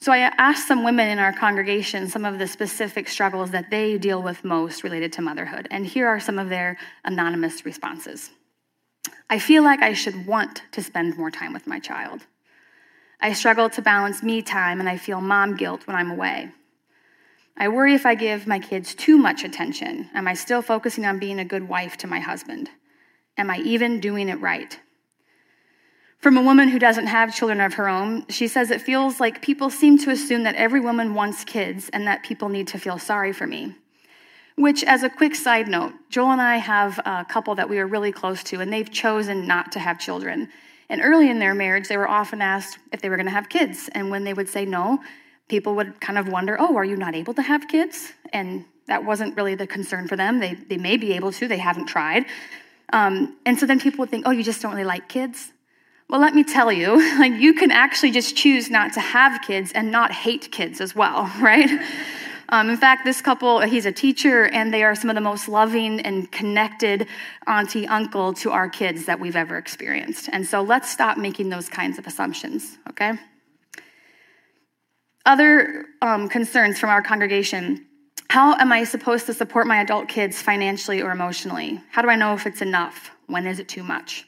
So 0.00 0.12
I 0.12 0.18
asked 0.18 0.68
some 0.68 0.84
women 0.84 1.08
in 1.08 1.18
our 1.18 1.32
congregation 1.32 2.08
some 2.08 2.24
of 2.24 2.38
the 2.38 2.46
specific 2.46 3.08
struggles 3.08 3.50
that 3.50 3.70
they 3.70 3.98
deal 3.98 4.22
with 4.22 4.44
most 4.44 4.82
related 4.82 5.12
to 5.14 5.22
motherhood. 5.22 5.68
And 5.70 5.86
here 5.86 6.06
are 6.06 6.20
some 6.20 6.38
of 6.38 6.48
their 6.48 6.78
anonymous 7.04 7.64
responses. 7.64 8.30
I 9.28 9.38
feel 9.38 9.62
like 9.62 9.82
I 9.82 9.92
should 9.92 10.26
want 10.26 10.62
to 10.72 10.82
spend 10.82 11.18
more 11.18 11.30
time 11.30 11.52
with 11.52 11.66
my 11.66 11.78
child. 11.78 12.22
I 13.20 13.32
struggle 13.32 13.68
to 13.70 13.82
balance 13.82 14.22
me 14.22 14.42
time 14.42 14.80
and 14.80 14.88
I 14.88 14.96
feel 14.96 15.20
mom 15.20 15.56
guilt 15.56 15.86
when 15.86 15.96
I'm 15.96 16.10
away. 16.10 16.52
I 17.58 17.68
worry 17.68 17.94
if 17.94 18.04
I 18.04 18.14
give 18.14 18.46
my 18.46 18.58
kids 18.58 18.94
too 18.94 19.16
much 19.16 19.42
attention. 19.42 20.10
Am 20.14 20.28
I 20.28 20.34
still 20.34 20.60
focusing 20.60 21.06
on 21.06 21.18
being 21.18 21.38
a 21.38 21.44
good 21.44 21.68
wife 21.68 21.96
to 21.98 22.06
my 22.06 22.20
husband? 22.20 22.68
Am 23.38 23.50
I 23.50 23.58
even 23.58 24.00
doing 24.00 24.28
it 24.28 24.40
right? 24.40 24.78
From 26.18 26.36
a 26.36 26.42
woman 26.42 26.68
who 26.68 26.78
doesn't 26.78 27.06
have 27.06 27.34
children 27.34 27.60
of 27.60 27.74
her 27.74 27.88
own, 27.88 28.26
she 28.28 28.48
says 28.48 28.70
it 28.70 28.82
feels 28.82 29.20
like 29.20 29.42
people 29.42 29.70
seem 29.70 29.98
to 29.98 30.10
assume 30.10 30.42
that 30.42 30.54
every 30.56 30.80
woman 30.80 31.14
wants 31.14 31.44
kids 31.44 31.88
and 31.92 32.06
that 32.06 32.22
people 32.22 32.48
need 32.48 32.68
to 32.68 32.78
feel 32.78 32.98
sorry 32.98 33.32
for 33.32 33.46
me. 33.46 33.74
Which, 34.56 34.82
as 34.84 35.02
a 35.02 35.10
quick 35.10 35.34
side 35.34 35.68
note, 35.68 35.92
Joel 36.08 36.32
and 36.32 36.40
I 36.40 36.56
have 36.56 36.98
a 37.04 37.26
couple 37.28 37.54
that 37.56 37.68
we 37.68 37.78
are 37.78 37.86
really 37.86 38.12
close 38.12 38.42
to, 38.44 38.60
and 38.60 38.72
they've 38.72 38.90
chosen 38.90 39.46
not 39.46 39.70
to 39.72 39.78
have 39.78 39.98
children. 39.98 40.48
And 40.88 41.02
early 41.02 41.28
in 41.28 41.38
their 41.38 41.54
marriage, 41.54 41.88
they 41.88 41.96
were 41.98 42.08
often 42.08 42.40
asked 42.40 42.78
if 42.92 43.02
they 43.02 43.10
were 43.10 43.16
going 43.16 43.26
to 43.26 43.32
have 43.32 43.48
kids. 43.48 43.90
And 43.92 44.10
when 44.10 44.24
they 44.24 44.32
would 44.32 44.48
say 44.48 44.64
no, 44.64 45.00
people 45.48 45.74
would 45.76 46.00
kind 46.00 46.18
of 46.18 46.28
wonder, 46.28 46.56
oh, 46.58 46.76
are 46.76 46.84
you 46.84 46.96
not 46.96 47.14
able 47.14 47.34
to 47.34 47.42
have 47.42 47.68
kids? 47.68 48.12
And 48.32 48.64
That 48.86 49.04
wasn't 49.04 49.36
really 49.36 49.54
the 49.54 49.66
concern 49.66 50.06
for 50.08 50.16
them. 50.16 50.40
They, 50.40 50.54
they 50.54 50.76
may 50.76 50.96
be 50.96 51.12
able 51.14 51.32
to, 51.32 51.48
they 51.48 51.58
haven't 51.58 51.86
tried. 51.86 52.26
Um, 52.92 53.36
and 53.44 53.58
so 53.58 53.66
then 53.66 53.80
people 53.80 53.98
would 54.00 54.10
think, 54.10 54.26
oh, 54.26 54.30
you 54.30 54.44
just 54.44 54.62
don't 54.62 54.72
really 54.72 54.84
like 54.84 55.08
kids? 55.08 55.52
Well, 56.08 56.20
let 56.20 56.34
me 56.34 56.44
tell 56.44 56.70
you, 56.70 56.96
like 57.18 57.32
you 57.32 57.54
can 57.54 57.70
actually 57.70 58.12
just 58.12 58.36
choose 58.36 58.70
not 58.70 58.92
to 58.94 59.00
have 59.00 59.42
kids 59.42 59.72
and 59.72 59.90
not 59.90 60.12
hate 60.12 60.52
kids 60.52 60.80
as 60.80 60.94
well, 60.94 61.30
right? 61.40 61.70
Um, 62.48 62.70
in 62.70 62.76
fact, 62.76 63.04
this 63.04 63.20
couple, 63.20 63.60
he's 63.60 63.86
a 63.86 63.92
teacher, 63.92 64.44
and 64.44 64.72
they 64.72 64.84
are 64.84 64.94
some 64.94 65.10
of 65.10 65.16
the 65.16 65.20
most 65.20 65.48
loving 65.48 66.00
and 66.02 66.30
connected 66.30 67.08
auntie, 67.48 67.88
uncle 67.88 68.32
to 68.34 68.52
our 68.52 68.68
kids 68.68 69.06
that 69.06 69.18
we've 69.18 69.34
ever 69.34 69.58
experienced. 69.58 70.28
And 70.32 70.46
so 70.46 70.62
let's 70.62 70.88
stop 70.88 71.18
making 71.18 71.48
those 71.48 71.68
kinds 71.68 71.98
of 71.98 72.06
assumptions, 72.06 72.78
okay? 72.90 73.14
Other 75.26 75.84
um, 76.00 76.28
concerns 76.28 76.78
from 76.78 76.88
our 76.88 77.02
congregation 77.02 77.86
how 78.28 78.54
am 78.54 78.72
I 78.72 78.82
supposed 78.84 79.26
to 79.26 79.34
support 79.34 79.66
my 79.68 79.80
adult 79.80 80.08
kids 80.08 80.42
financially 80.42 81.00
or 81.00 81.12
emotionally? 81.12 81.80
How 81.90 82.02
do 82.02 82.08
I 82.08 82.16
know 82.16 82.34
if 82.34 82.44
it's 82.44 82.60
enough? 82.60 83.12
When 83.28 83.46
is 83.46 83.60
it 83.60 83.68
too 83.68 83.84
much? 83.84 84.26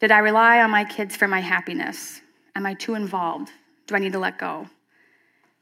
Did 0.00 0.10
I 0.10 0.18
rely 0.18 0.60
on 0.60 0.70
my 0.70 0.84
kids 0.84 1.14
for 1.14 1.28
my 1.28 1.40
happiness? 1.40 2.20
Am 2.54 2.64
I 2.64 2.74
too 2.74 2.94
involved? 2.94 3.50
Do 3.86 3.94
I 3.94 3.98
need 3.98 4.12
to 4.12 4.18
let 4.18 4.38
go? 4.38 4.68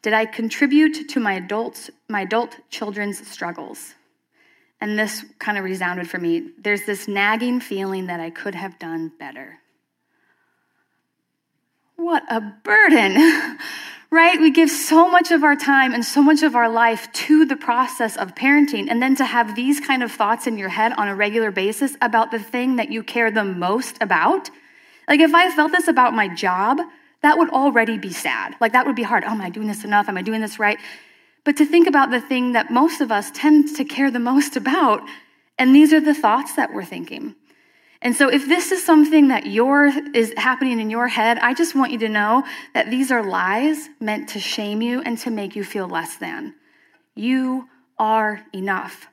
Did 0.02 0.12
I 0.12 0.26
contribute 0.26 1.08
to 1.08 1.20
my 1.20 1.34
adults, 1.34 1.90
my 2.08 2.22
adult 2.22 2.56
children's 2.70 3.26
struggles? 3.26 3.94
And 4.80 4.98
this 4.98 5.24
kind 5.38 5.58
of 5.58 5.64
resounded 5.64 6.08
for 6.08 6.18
me. 6.18 6.50
There's 6.58 6.84
this 6.84 7.08
nagging 7.08 7.60
feeling 7.60 8.06
that 8.06 8.20
I 8.20 8.30
could 8.30 8.54
have 8.54 8.78
done 8.78 9.12
better. 9.18 9.58
What 11.96 12.22
a 12.28 12.40
burden, 12.40 13.16
right? 14.14 14.40
We 14.40 14.52
give 14.52 14.70
so 14.70 15.10
much 15.10 15.32
of 15.32 15.42
our 15.42 15.56
time 15.56 15.92
and 15.92 16.04
so 16.04 16.22
much 16.22 16.44
of 16.44 16.54
our 16.54 16.68
life 16.68 17.12
to 17.12 17.44
the 17.44 17.56
process 17.56 18.16
of 18.16 18.36
parenting, 18.36 18.86
and 18.88 19.02
then 19.02 19.16
to 19.16 19.24
have 19.24 19.56
these 19.56 19.80
kind 19.80 20.04
of 20.04 20.12
thoughts 20.12 20.46
in 20.46 20.56
your 20.56 20.68
head 20.68 20.92
on 20.92 21.08
a 21.08 21.16
regular 21.16 21.50
basis 21.50 21.96
about 22.00 22.30
the 22.30 22.38
thing 22.38 22.76
that 22.76 22.92
you 22.92 23.02
care 23.02 23.32
the 23.32 23.42
most 23.42 23.98
about. 24.00 24.50
Like, 25.08 25.18
if 25.18 25.34
I 25.34 25.50
felt 25.50 25.72
this 25.72 25.88
about 25.88 26.14
my 26.14 26.28
job, 26.32 26.78
that 27.22 27.38
would 27.38 27.50
already 27.50 27.98
be 27.98 28.12
sad. 28.12 28.54
Like, 28.60 28.72
that 28.72 28.86
would 28.86 28.94
be 28.94 29.02
hard. 29.02 29.24
Oh, 29.24 29.32
am 29.32 29.40
I 29.40 29.50
doing 29.50 29.66
this 29.66 29.84
enough? 29.84 30.08
Am 30.08 30.16
I 30.16 30.22
doing 30.22 30.40
this 30.40 30.60
right? 30.60 30.78
But 31.42 31.56
to 31.56 31.66
think 31.66 31.88
about 31.88 32.12
the 32.12 32.20
thing 32.20 32.52
that 32.52 32.70
most 32.70 33.00
of 33.00 33.10
us 33.10 33.32
tend 33.32 33.74
to 33.76 33.84
care 33.84 34.12
the 34.12 34.20
most 34.20 34.56
about, 34.56 35.02
and 35.58 35.74
these 35.74 35.92
are 35.92 36.00
the 36.00 36.14
thoughts 36.14 36.54
that 36.54 36.72
we're 36.72 36.84
thinking. 36.84 37.34
And 38.04 38.14
so, 38.14 38.28
if 38.28 38.46
this 38.46 38.70
is 38.70 38.84
something 38.84 39.28
that 39.28 39.46
your 39.46 39.86
is 40.14 40.34
happening 40.36 40.78
in 40.78 40.90
your 40.90 41.08
head, 41.08 41.38
I 41.38 41.54
just 41.54 41.74
want 41.74 41.90
you 41.90 41.98
to 42.00 42.08
know 42.10 42.44
that 42.74 42.90
these 42.90 43.10
are 43.10 43.24
lies 43.24 43.88
meant 43.98 44.28
to 44.30 44.38
shame 44.38 44.82
you 44.82 45.00
and 45.00 45.16
to 45.20 45.30
make 45.30 45.56
you 45.56 45.64
feel 45.64 45.88
less 45.88 46.16
than. 46.16 46.54
You 47.14 47.66
are 47.98 48.44
enough. 48.52 49.08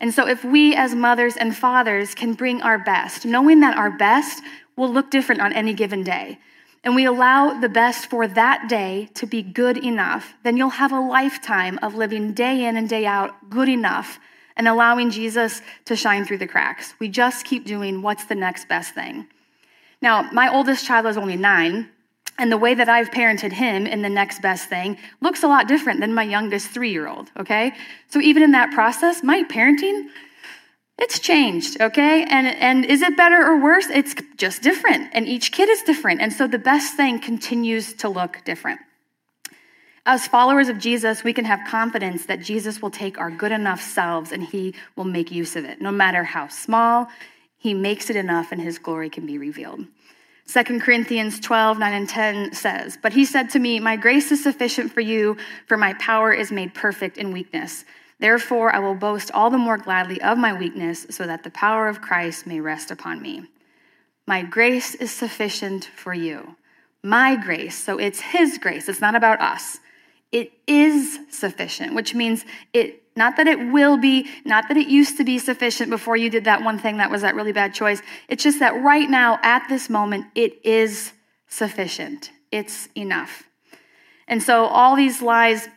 And 0.00 0.12
so, 0.12 0.26
if 0.26 0.44
we 0.44 0.74
as 0.74 0.96
mothers 0.96 1.36
and 1.36 1.56
fathers 1.56 2.12
can 2.12 2.34
bring 2.34 2.60
our 2.60 2.76
best, 2.76 3.24
knowing 3.24 3.60
that 3.60 3.76
our 3.76 3.90
best 3.90 4.42
will 4.76 4.92
look 4.92 5.08
different 5.08 5.40
on 5.40 5.52
any 5.52 5.72
given 5.72 6.02
day, 6.02 6.40
and 6.82 6.96
we 6.96 7.04
allow 7.04 7.60
the 7.60 7.68
best 7.68 8.10
for 8.10 8.26
that 8.26 8.68
day 8.68 9.10
to 9.14 9.26
be 9.26 9.42
good 9.42 9.78
enough, 9.78 10.34
then 10.42 10.56
you'll 10.56 10.70
have 10.70 10.90
a 10.90 10.98
lifetime 10.98 11.78
of 11.80 11.94
living 11.94 12.32
day 12.32 12.64
in 12.64 12.76
and 12.76 12.88
day 12.88 13.06
out 13.06 13.48
good 13.48 13.68
enough 13.68 14.18
and 14.56 14.68
allowing 14.68 15.10
Jesus 15.10 15.62
to 15.86 15.96
shine 15.96 16.24
through 16.24 16.38
the 16.38 16.46
cracks. 16.46 16.94
We 16.98 17.08
just 17.08 17.44
keep 17.44 17.64
doing 17.64 18.02
what's 18.02 18.24
the 18.26 18.34
next 18.34 18.68
best 18.68 18.94
thing. 18.94 19.26
Now, 20.00 20.28
my 20.32 20.52
oldest 20.52 20.84
child 20.84 21.06
is 21.06 21.16
only 21.16 21.36
nine, 21.36 21.88
and 22.38 22.50
the 22.50 22.56
way 22.56 22.74
that 22.74 22.88
I've 22.88 23.10
parented 23.10 23.52
him 23.52 23.86
in 23.86 24.02
the 24.02 24.08
next 24.08 24.42
best 24.42 24.68
thing 24.68 24.98
looks 25.20 25.42
a 25.42 25.48
lot 25.48 25.68
different 25.68 26.00
than 26.00 26.14
my 26.14 26.24
youngest 26.24 26.70
three 26.70 26.90
year 26.90 27.06
old, 27.06 27.30
okay? 27.38 27.72
So 28.08 28.20
even 28.20 28.42
in 28.42 28.52
that 28.52 28.72
process, 28.72 29.22
my 29.22 29.44
parenting 29.44 30.08
it's 30.98 31.18
changed, 31.18 31.80
okay? 31.80 32.22
And, 32.22 32.46
and 32.46 32.84
is 32.84 33.02
it 33.02 33.16
better 33.16 33.44
or 33.44 33.60
worse? 33.60 33.86
It's 33.90 34.14
just 34.36 34.62
different. 34.62 35.10
And 35.12 35.26
each 35.26 35.50
kid 35.50 35.68
is 35.68 35.82
different. 35.82 36.20
And 36.20 36.32
so 36.32 36.46
the 36.46 36.60
best 36.60 36.96
thing 36.96 37.18
continues 37.18 37.92
to 37.94 38.08
look 38.08 38.38
different. 38.44 38.80
As 40.04 40.26
followers 40.26 40.68
of 40.68 40.78
Jesus, 40.78 41.22
we 41.22 41.32
can 41.32 41.44
have 41.44 41.68
confidence 41.68 42.26
that 42.26 42.40
Jesus 42.40 42.82
will 42.82 42.90
take 42.90 43.18
our 43.18 43.30
good 43.30 43.52
enough 43.52 43.80
selves 43.80 44.32
and 44.32 44.42
he 44.42 44.74
will 44.96 45.04
make 45.04 45.30
use 45.30 45.54
of 45.54 45.64
it. 45.64 45.80
No 45.80 45.92
matter 45.92 46.24
how 46.24 46.48
small, 46.48 47.06
he 47.56 47.72
makes 47.72 48.10
it 48.10 48.16
enough 48.16 48.50
and 48.50 48.60
his 48.60 48.78
glory 48.78 49.08
can 49.08 49.26
be 49.26 49.38
revealed. 49.38 49.86
2 50.48 50.80
Corinthians 50.80 51.38
12, 51.38 51.78
9 51.78 51.92
and 51.92 52.08
10 52.08 52.52
says, 52.52 52.98
But 53.00 53.12
he 53.12 53.24
said 53.24 53.50
to 53.50 53.60
me, 53.60 53.78
My 53.78 53.94
grace 53.94 54.32
is 54.32 54.42
sufficient 54.42 54.92
for 54.92 55.00
you, 55.00 55.36
for 55.68 55.76
my 55.76 55.94
power 55.94 56.32
is 56.32 56.50
made 56.50 56.74
perfect 56.74 57.16
in 57.16 57.30
weakness. 57.30 57.84
Therefore, 58.18 58.74
I 58.74 58.80
will 58.80 58.96
boast 58.96 59.30
all 59.30 59.50
the 59.50 59.58
more 59.58 59.78
gladly 59.78 60.20
of 60.20 60.36
my 60.36 60.52
weakness, 60.52 61.06
so 61.10 61.26
that 61.26 61.44
the 61.44 61.50
power 61.50 61.86
of 61.86 62.00
Christ 62.00 62.44
may 62.44 62.58
rest 62.58 62.90
upon 62.90 63.22
me. 63.22 63.48
My 64.26 64.42
grace 64.42 64.96
is 64.96 65.12
sufficient 65.12 65.84
for 65.84 66.12
you. 66.12 66.56
My 67.04 67.36
grace, 67.36 67.76
so 67.76 67.98
it's 67.98 68.20
His 68.20 68.58
grace, 68.58 68.88
it's 68.88 69.00
not 69.00 69.14
about 69.14 69.40
us. 69.40 69.78
It 70.32 70.52
is 70.66 71.20
sufficient, 71.30 71.94
which 71.94 72.14
means 72.14 72.44
it 72.72 72.98
not 73.14 73.36
that 73.36 73.46
it 73.46 73.58
will 73.70 73.98
be, 73.98 74.26
not 74.46 74.68
that 74.68 74.78
it 74.78 74.88
used 74.88 75.18
to 75.18 75.24
be 75.24 75.38
sufficient 75.38 75.90
before 75.90 76.16
you 76.16 76.30
did 76.30 76.44
that 76.44 76.62
one 76.62 76.78
thing 76.78 76.96
that 76.96 77.10
was 77.10 77.20
that 77.20 77.34
really 77.34 77.52
bad 77.52 77.74
choice. 77.74 78.00
It's 78.26 78.42
just 78.42 78.58
that 78.60 78.82
right 78.82 79.08
now, 79.08 79.38
at 79.42 79.68
this 79.68 79.90
moment, 79.90 80.26
it 80.34 80.64
is 80.64 81.12
sufficient. 81.46 82.30
It's 82.50 82.88
enough. 82.96 83.42
And 84.26 84.42
so 84.42 84.64
all 84.64 84.96
these 84.96 85.20
lies 85.20 85.68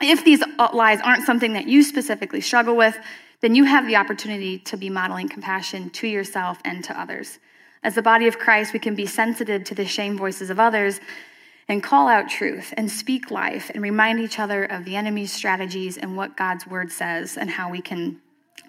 if 0.00 0.24
these 0.24 0.42
uh, 0.58 0.68
lies 0.72 1.00
aren't 1.00 1.24
something 1.24 1.52
that 1.54 1.66
you 1.66 1.82
specifically 1.82 2.40
struggle 2.40 2.76
with, 2.76 2.96
then 3.40 3.54
you 3.54 3.64
have 3.64 3.86
the 3.86 3.96
opportunity 3.96 4.58
to 4.58 4.76
be 4.76 4.90
modeling 4.90 5.28
compassion 5.28 5.90
to 5.90 6.08
yourself 6.08 6.58
and 6.64 6.82
to 6.84 6.98
others. 6.98 7.38
As 7.82 7.94
the 7.94 8.02
body 8.02 8.26
of 8.26 8.38
Christ, 8.38 8.72
we 8.72 8.78
can 8.78 8.94
be 8.94 9.06
sensitive 9.06 9.64
to 9.64 9.74
the 9.74 9.84
shame 9.84 10.16
voices 10.16 10.50
of 10.50 10.58
others 10.58 11.00
and 11.68 11.82
call 11.82 12.08
out 12.08 12.28
truth 12.28 12.74
and 12.76 12.90
speak 12.90 13.30
life 13.30 13.70
and 13.72 13.82
remind 13.82 14.20
each 14.20 14.38
other 14.38 14.64
of 14.64 14.84
the 14.84 14.96
enemy's 14.96 15.32
strategies 15.32 15.96
and 15.96 16.16
what 16.16 16.36
God's 16.36 16.66
word 16.66 16.92
says 16.92 17.36
and 17.36 17.50
how 17.50 17.70
we 17.70 17.80
can 17.80 18.20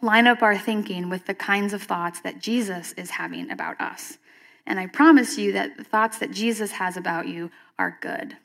line 0.01 0.27
up 0.27 0.41
our 0.41 0.57
thinking 0.57 1.09
with 1.09 1.25
the 1.25 1.33
kinds 1.33 1.73
of 1.73 1.83
thoughts 1.83 2.21
that 2.21 2.39
Jesus 2.39 2.93
is 2.93 3.11
having 3.11 3.51
about 3.51 3.79
us. 3.81 4.17
And 4.65 4.79
I 4.79 4.87
promise 4.87 5.37
you 5.37 5.51
that 5.53 5.77
the 5.77 5.83
thoughts 5.83 6.19
that 6.19 6.31
Jesus 6.31 6.71
has 6.73 6.97
about 6.97 7.27
you 7.27 7.51
are 7.77 7.97
good. 8.01 8.37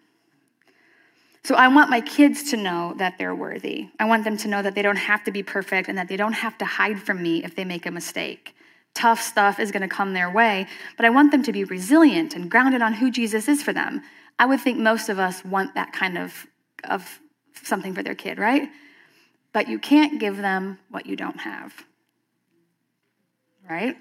So 1.42 1.54
I 1.54 1.68
want 1.68 1.88
my 1.88 2.02
kids 2.02 2.50
to 2.50 2.56
know 2.56 2.94
that 2.98 3.16
they're 3.16 3.34
worthy. 3.34 3.88
I 3.98 4.04
want 4.04 4.24
them 4.24 4.36
to 4.38 4.48
know 4.48 4.60
that 4.60 4.74
they 4.74 4.82
don't 4.82 4.96
have 4.96 5.24
to 5.24 5.30
be 5.30 5.42
perfect 5.42 5.88
and 5.88 5.96
that 5.96 6.08
they 6.08 6.16
don't 6.16 6.34
have 6.34 6.58
to 6.58 6.64
hide 6.64 7.00
from 7.02 7.22
me 7.22 7.42
if 7.42 7.54
they 7.54 7.64
make 7.64 7.86
a 7.86 7.90
mistake. 7.90 8.54
Tough 8.92 9.20
stuff 9.20 9.58
is 9.58 9.70
going 9.70 9.82
to 9.82 9.88
come 9.88 10.12
their 10.12 10.30
way, 10.30 10.66
but 10.96 11.06
I 11.06 11.10
want 11.10 11.30
them 11.30 11.42
to 11.44 11.52
be 11.52 11.64
resilient 11.64 12.34
and 12.34 12.50
grounded 12.50 12.82
on 12.82 12.94
who 12.94 13.10
Jesus 13.10 13.48
is 13.48 13.62
for 13.62 13.72
them. 13.72 14.02
I 14.38 14.46
would 14.46 14.60
think 14.60 14.78
most 14.78 15.08
of 15.08 15.18
us 15.18 15.44
want 15.44 15.74
that 15.74 15.92
kind 15.92 16.18
of, 16.18 16.46
of 16.84 17.20
something 17.62 17.94
for 17.94 18.02
their 18.02 18.14
kid, 18.14 18.38
right? 18.38 18.68
But 19.52 19.68
you 19.68 19.78
can't 19.78 20.20
give 20.20 20.36
them 20.36 20.78
what 20.90 21.06
you 21.06 21.16
don't 21.16 21.40
have, 21.40 21.74
right? 23.68 23.96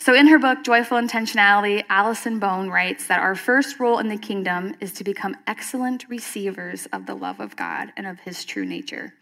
So, 0.00 0.14
in 0.14 0.28
her 0.28 0.38
book, 0.38 0.62
Joyful 0.62 0.96
Intentionality, 0.96 1.84
Allison 1.88 2.38
Bone 2.38 2.70
writes 2.70 3.08
that 3.08 3.18
our 3.18 3.34
first 3.34 3.80
role 3.80 3.98
in 3.98 4.08
the 4.08 4.16
kingdom 4.16 4.76
is 4.80 4.92
to 4.92 5.04
become 5.04 5.36
excellent 5.48 6.08
receivers 6.08 6.86
of 6.92 7.06
the 7.06 7.16
love 7.16 7.40
of 7.40 7.56
God 7.56 7.92
and 7.96 8.06
of 8.06 8.20
his 8.20 8.44
true 8.44 8.64
nature. 8.64 9.14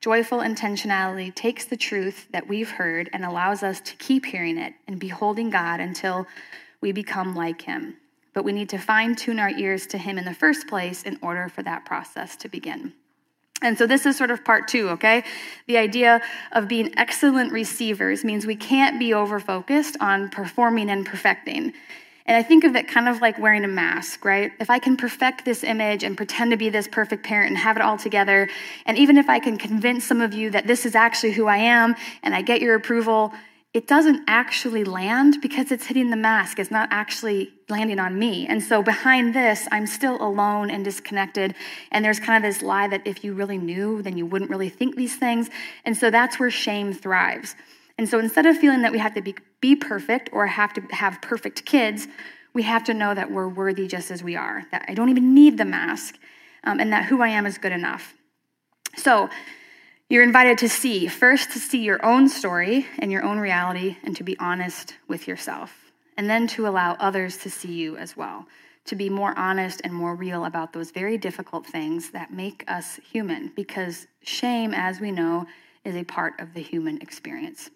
Joyful 0.00 0.38
intentionality 0.38 1.32
takes 1.32 1.64
the 1.64 1.76
truth 1.76 2.26
that 2.32 2.48
we've 2.48 2.70
heard 2.70 3.08
and 3.12 3.24
allows 3.24 3.62
us 3.62 3.80
to 3.80 3.96
keep 3.96 4.26
hearing 4.26 4.58
it 4.58 4.74
and 4.86 4.98
beholding 4.98 5.50
God 5.50 5.80
until 5.80 6.26
we 6.80 6.90
become 6.90 7.34
like 7.34 7.62
him. 7.62 7.96
But 8.38 8.44
we 8.44 8.52
need 8.52 8.68
to 8.68 8.78
fine 8.78 9.16
tune 9.16 9.40
our 9.40 9.50
ears 9.50 9.84
to 9.88 9.98
him 9.98 10.16
in 10.16 10.24
the 10.24 10.32
first 10.32 10.68
place 10.68 11.02
in 11.02 11.18
order 11.20 11.48
for 11.48 11.64
that 11.64 11.84
process 11.84 12.36
to 12.36 12.48
begin. 12.48 12.92
And 13.62 13.76
so 13.76 13.84
this 13.84 14.06
is 14.06 14.16
sort 14.16 14.30
of 14.30 14.44
part 14.44 14.68
two, 14.68 14.90
okay? 14.90 15.24
The 15.66 15.76
idea 15.76 16.22
of 16.52 16.68
being 16.68 16.96
excellent 16.96 17.50
receivers 17.50 18.22
means 18.22 18.46
we 18.46 18.54
can't 18.54 18.96
be 19.00 19.12
over 19.12 19.40
focused 19.40 19.96
on 19.98 20.30
performing 20.30 20.88
and 20.88 21.04
perfecting. 21.04 21.72
And 22.26 22.36
I 22.36 22.44
think 22.44 22.62
of 22.62 22.76
it 22.76 22.86
kind 22.86 23.08
of 23.08 23.20
like 23.20 23.40
wearing 23.40 23.64
a 23.64 23.68
mask, 23.68 24.24
right? 24.24 24.52
If 24.60 24.70
I 24.70 24.78
can 24.78 24.96
perfect 24.96 25.44
this 25.44 25.64
image 25.64 26.04
and 26.04 26.16
pretend 26.16 26.52
to 26.52 26.56
be 26.56 26.70
this 26.70 26.86
perfect 26.86 27.24
parent 27.24 27.48
and 27.48 27.58
have 27.58 27.74
it 27.74 27.82
all 27.82 27.98
together, 27.98 28.48
and 28.86 28.96
even 28.96 29.18
if 29.18 29.28
I 29.28 29.40
can 29.40 29.58
convince 29.58 30.04
some 30.04 30.20
of 30.20 30.32
you 30.32 30.50
that 30.50 30.68
this 30.68 30.86
is 30.86 30.94
actually 30.94 31.32
who 31.32 31.48
I 31.48 31.56
am 31.56 31.96
and 32.22 32.36
I 32.36 32.42
get 32.42 32.60
your 32.60 32.76
approval, 32.76 33.32
it 33.74 33.86
doesn't 33.86 34.24
actually 34.26 34.82
land 34.82 35.36
because 35.42 35.70
it's 35.70 35.86
hitting 35.86 36.10
the 36.10 36.16
mask. 36.16 36.58
It's 36.58 36.70
not 36.70 36.88
actually 36.90 37.52
landing 37.68 38.00
on 38.00 38.18
me. 38.18 38.46
And 38.46 38.62
so 38.62 38.82
behind 38.82 39.34
this, 39.34 39.68
I'm 39.70 39.86
still 39.86 40.20
alone 40.22 40.70
and 40.70 40.82
disconnected. 40.84 41.54
And 41.92 42.02
there's 42.02 42.18
kind 42.18 42.42
of 42.42 42.48
this 42.50 42.62
lie 42.62 42.88
that 42.88 43.06
if 43.06 43.22
you 43.22 43.34
really 43.34 43.58
knew, 43.58 44.00
then 44.00 44.16
you 44.16 44.24
wouldn't 44.24 44.50
really 44.50 44.70
think 44.70 44.96
these 44.96 45.16
things. 45.16 45.50
And 45.84 45.94
so 45.96 46.10
that's 46.10 46.40
where 46.40 46.50
shame 46.50 46.94
thrives. 46.94 47.56
And 47.98 48.08
so 48.08 48.18
instead 48.18 48.46
of 48.46 48.56
feeling 48.56 48.82
that 48.82 48.92
we 48.92 48.98
have 48.98 49.14
to 49.14 49.20
be, 49.20 49.34
be 49.60 49.76
perfect 49.76 50.30
or 50.32 50.46
have 50.46 50.72
to 50.74 50.80
have 50.90 51.20
perfect 51.20 51.66
kids, 51.66 52.08
we 52.54 52.62
have 52.62 52.84
to 52.84 52.94
know 52.94 53.14
that 53.14 53.30
we're 53.30 53.48
worthy 53.48 53.86
just 53.86 54.10
as 54.10 54.22
we 54.22 54.34
are, 54.34 54.64
that 54.70 54.86
I 54.88 54.94
don't 54.94 55.10
even 55.10 55.34
need 55.34 55.58
the 55.58 55.64
mask, 55.64 56.16
um, 56.64 56.80
and 56.80 56.92
that 56.92 57.04
who 57.04 57.20
I 57.22 57.28
am 57.28 57.44
is 57.44 57.58
good 57.58 57.72
enough. 57.72 58.14
So, 58.96 59.28
You're 60.10 60.22
invited 60.22 60.56
to 60.58 60.70
see, 60.70 61.06
first, 61.06 61.50
to 61.50 61.58
see 61.58 61.82
your 61.82 62.02
own 62.02 62.30
story 62.30 62.86
and 62.98 63.12
your 63.12 63.22
own 63.22 63.38
reality 63.38 63.98
and 64.02 64.16
to 64.16 64.24
be 64.24 64.38
honest 64.38 64.94
with 65.06 65.28
yourself, 65.28 65.92
and 66.16 66.30
then 66.30 66.46
to 66.48 66.66
allow 66.66 66.94
others 66.94 67.36
to 67.38 67.50
see 67.50 67.72
you 67.72 67.98
as 67.98 68.16
well, 68.16 68.46
to 68.86 68.96
be 68.96 69.10
more 69.10 69.38
honest 69.38 69.82
and 69.84 69.92
more 69.92 70.14
real 70.14 70.46
about 70.46 70.72
those 70.72 70.92
very 70.92 71.18
difficult 71.18 71.66
things 71.66 72.10
that 72.12 72.32
make 72.32 72.64
us 72.66 72.98
human, 73.12 73.52
because 73.54 74.06
shame, 74.22 74.72
as 74.72 74.98
we 74.98 75.10
know, 75.10 75.44
is 75.84 75.94
a 75.94 76.04
part 76.04 76.40
of 76.40 76.54
the 76.54 76.62
human 76.62 77.02
experience. 77.02 77.68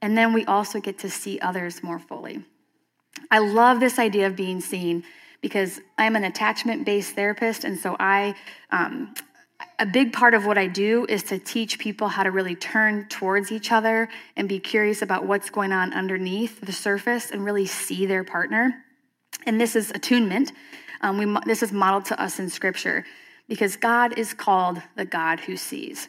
And 0.00 0.16
then 0.16 0.32
we 0.32 0.44
also 0.44 0.78
get 0.78 0.96
to 1.00 1.10
see 1.10 1.40
others 1.40 1.82
more 1.82 1.98
fully. 1.98 2.44
I 3.32 3.40
love 3.40 3.80
this 3.80 3.98
idea 3.98 4.28
of 4.28 4.36
being 4.36 4.60
seen 4.60 5.02
because 5.40 5.80
I'm 5.98 6.14
an 6.14 6.22
attachment 6.22 6.84
based 6.84 7.16
therapist, 7.16 7.64
and 7.64 7.76
so 7.76 7.96
I, 7.98 8.36
um, 8.70 9.14
a 9.78 9.86
big 9.86 10.12
part 10.12 10.34
of 10.34 10.46
what 10.46 10.58
I 10.58 10.66
do 10.66 11.06
is 11.08 11.22
to 11.24 11.38
teach 11.38 11.78
people 11.78 12.08
how 12.08 12.22
to 12.22 12.30
really 12.30 12.54
turn 12.54 13.06
towards 13.08 13.50
each 13.50 13.72
other 13.72 14.08
and 14.36 14.48
be 14.48 14.58
curious 14.58 15.02
about 15.02 15.26
what's 15.26 15.50
going 15.50 15.72
on 15.72 15.92
underneath 15.92 16.60
the 16.60 16.72
surface 16.72 17.30
and 17.30 17.44
really 17.44 17.66
see 17.66 18.06
their 18.06 18.24
partner. 18.24 18.84
And 19.46 19.60
this 19.60 19.76
is 19.76 19.90
attunement. 19.90 20.52
Um, 21.00 21.18
we, 21.18 21.36
this 21.46 21.62
is 21.62 21.72
modeled 21.72 22.06
to 22.06 22.20
us 22.20 22.38
in 22.38 22.50
Scripture 22.50 23.04
because 23.48 23.76
God 23.76 24.18
is 24.18 24.34
called 24.34 24.82
the 24.96 25.04
God 25.04 25.40
who 25.40 25.56
sees. 25.56 26.08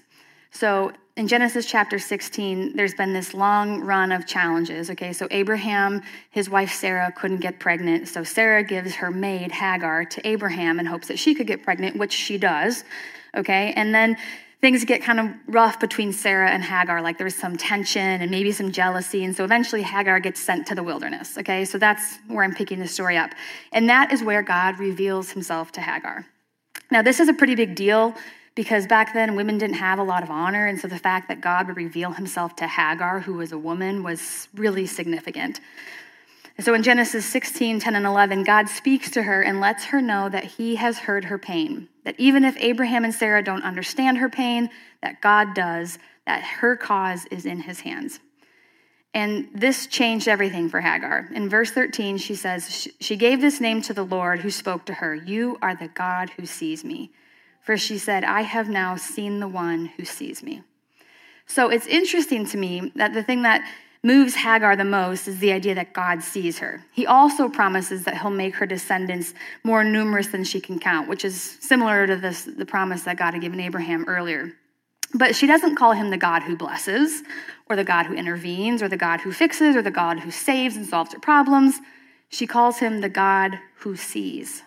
So 0.51 0.91
in 1.19 1.27
Genesis 1.27 1.65
chapter 1.65 1.99
16, 1.99 2.77
there's 2.77 2.93
been 2.93 3.11
this 3.11 3.33
long 3.33 3.81
run 3.81 4.13
of 4.13 4.25
challenges. 4.25 4.89
Okay, 4.89 5.11
so 5.11 5.27
Abraham, 5.31 6.01
his 6.31 6.49
wife 6.49 6.71
Sarah, 6.71 7.11
couldn't 7.11 7.41
get 7.41 7.59
pregnant. 7.59 8.07
So 8.07 8.23
Sarah 8.23 8.63
gives 8.63 8.95
her 8.95 9.11
maid 9.11 9.51
Hagar 9.51 10.05
to 10.05 10.25
Abraham 10.25 10.79
in 10.79 10.85
hopes 10.85 11.09
that 11.09 11.19
she 11.19 11.35
could 11.35 11.45
get 11.45 11.61
pregnant, 11.61 11.97
which 11.97 12.13
she 12.13 12.37
does. 12.37 12.85
Okay, 13.35 13.73
and 13.75 13.93
then 13.93 14.15
things 14.61 14.85
get 14.85 15.03
kind 15.03 15.19
of 15.19 15.27
rough 15.47 15.77
between 15.81 16.13
Sarah 16.13 16.51
and 16.51 16.63
Hagar. 16.63 17.01
Like 17.01 17.17
there's 17.17 17.35
some 17.35 17.57
tension 17.57 18.21
and 18.21 18.31
maybe 18.31 18.53
some 18.53 18.71
jealousy. 18.71 19.25
And 19.25 19.35
so 19.35 19.43
eventually 19.43 19.81
Hagar 19.81 20.21
gets 20.21 20.39
sent 20.39 20.67
to 20.67 20.75
the 20.75 20.83
wilderness. 20.83 21.37
Okay, 21.37 21.65
so 21.65 21.77
that's 21.77 22.17
where 22.29 22.45
I'm 22.45 22.55
picking 22.55 22.79
the 22.79 22.87
story 22.87 23.17
up. 23.17 23.31
And 23.73 23.89
that 23.89 24.13
is 24.13 24.23
where 24.23 24.41
God 24.41 24.79
reveals 24.79 25.31
himself 25.31 25.73
to 25.73 25.81
Hagar. 25.81 26.25
Now, 26.89 27.01
this 27.01 27.19
is 27.19 27.27
a 27.27 27.33
pretty 27.33 27.55
big 27.55 27.75
deal 27.75 28.15
because 28.59 28.85
back 28.85 29.13
then 29.13 29.37
women 29.37 29.57
didn't 29.57 29.77
have 29.77 29.99
a 29.99 30.03
lot 30.03 30.21
of 30.21 30.29
honor. 30.29 30.67
And 30.67 30.77
so 30.77 30.89
the 30.89 30.99
fact 30.99 31.29
that 31.29 31.39
God 31.39 31.67
would 31.67 31.77
reveal 31.77 32.11
himself 32.11 32.57
to 32.57 32.67
Hagar, 32.67 33.21
who 33.21 33.35
was 33.35 33.53
a 33.53 33.57
woman, 33.57 34.03
was 34.03 34.49
really 34.53 34.85
significant. 34.85 35.61
And 36.57 36.65
so 36.65 36.73
in 36.73 36.83
Genesis 36.83 37.25
16, 37.25 37.79
10, 37.79 37.95
and 37.95 38.05
11, 38.05 38.43
God 38.43 38.67
speaks 38.67 39.11
to 39.11 39.23
her 39.23 39.41
and 39.41 39.61
lets 39.61 39.85
her 39.85 40.01
know 40.01 40.27
that 40.27 40.43
he 40.43 40.75
has 40.75 40.97
heard 40.99 41.23
her 41.23 41.37
pain. 41.37 41.87
That 42.03 42.15
even 42.17 42.43
if 42.43 42.57
Abraham 42.57 43.05
and 43.05 43.13
Sarah 43.13 43.41
don't 43.41 43.63
understand 43.63 44.17
her 44.17 44.27
pain, 44.27 44.69
that 45.01 45.21
God 45.21 45.53
does, 45.55 45.97
that 46.25 46.43
her 46.43 46.75
cause 46.75 47.27
is 47.31 47.45
in 47.45 47.61
his 47.61 47.79
hands. 47.79 48.19
And 49.13 49.47
this 49.55 49.87
changed 49.87 50.27
everything 50.27 50.67
for 50.67 50.81
Hagar. 50.81 51.29
In 51.33 51.47
verse 51.47 51.71
13, 51.71 52.17
she 52.17 52.35
says, 52.35 52.89
She 52.99 53.15
gave 53.15 53.39
this 53.39 53.61
name 53.61 53.81
to 53.83 53.93
the 53.93 54.03
Lord 54.03 54.41
who 54.41 54.51
spoke 54.51 54.83
to 54.87 54.95
her 54.95 55.15
You 55.15 55.57
are 55.61 55.77
the 55.77 55.87
God 55.87 56.31
who 56.31 56.45
sees 56.45 56.83
me. 56.83 57.11
For 57.69 57.77
she 57.77 57.99
said, 57.99 58.23
I 58.23 58.41
have 58.41 58.67
now 58.67 58.95
seen 58.95 59.39
the 59.39 59.47
one 59.47 59.91
who 59.95 60.03
sees 60.03 60.41
me. 60.41 60.63
So 61.45 61.69
it's 61.69 61.85
interesting 61.85 62.47
to 62.47 62.57
me 62.57 62.91
that 62.95 63.13
the 63.13 63.21
thing 63.21 63.43
that 63.43 63.61
moves 64.03 64.33
Hagar 64.33 64.75
the 64.75 64.83
most 64.83 65.27
is 65.27 65.37
the 65.37 65.51
idea 65.51 65.75
that 65.75 65.93
God 65.93 66.23
sees 66.23 66.57
her. 66.57 66.83
He 66.91 67.05
also 67.05 67.47
promises 67.47 68.05
that 68.05 68.19
he'll 68.19 68.31
make 68.31 68.55
her 68.55 68.65
descendants 68.65 69.35
more 69.63 69.83
numerous 69.83 70.29
than 70.29 70.43
she 70.45 70.59
can 70.59 70.79
count, 70.79 71.07
which 71.07 71.23
is 71.23 71.59
similar 71.61 72.07
to 72.07 72.15
this, 72.15 72.45
the 72.45 72.65
promise 72.65 73.03
that 73.03 73.17
God 73.17 73.35
had 73.35 73.41
given 73.43 73.59
Abraham 73.59 74.03
earlier. 74.07 74.51
But 75.13 75.35
she 75.35 75.45
doesn't 75.45 75.75
call 75.75 75.91
him 75.91 76.09
the 76.09 76.17
God 76.17 76.41
who 76.41 76.57
blesses, 76.57 77.21
or 77.69 77.75
the 77.75 77.83
God 77.83 78.07
who 78.07 78.15
intervenes, 78.15 78.81
or 78.81 78.87
the 78.87 78.97
God 78.97 79.21
who 79.21 79.31
fixes, 79.31 79.75
or 79.75 79.83
the 79.83 79.91
God 79.91 80.21
who 80.21 80.31
saves 80.31 80.75
and 80.75 80.87
solves 80.87 81.13
her 81.13 81.19
problems. 81.19 81.75
She 82.29 82.47
calls 82.47 82.79
him 82.79 83.01
the 83.01 83.09
God 83.09 83.59
who 83.81 83.95
sees. 83.95 84.63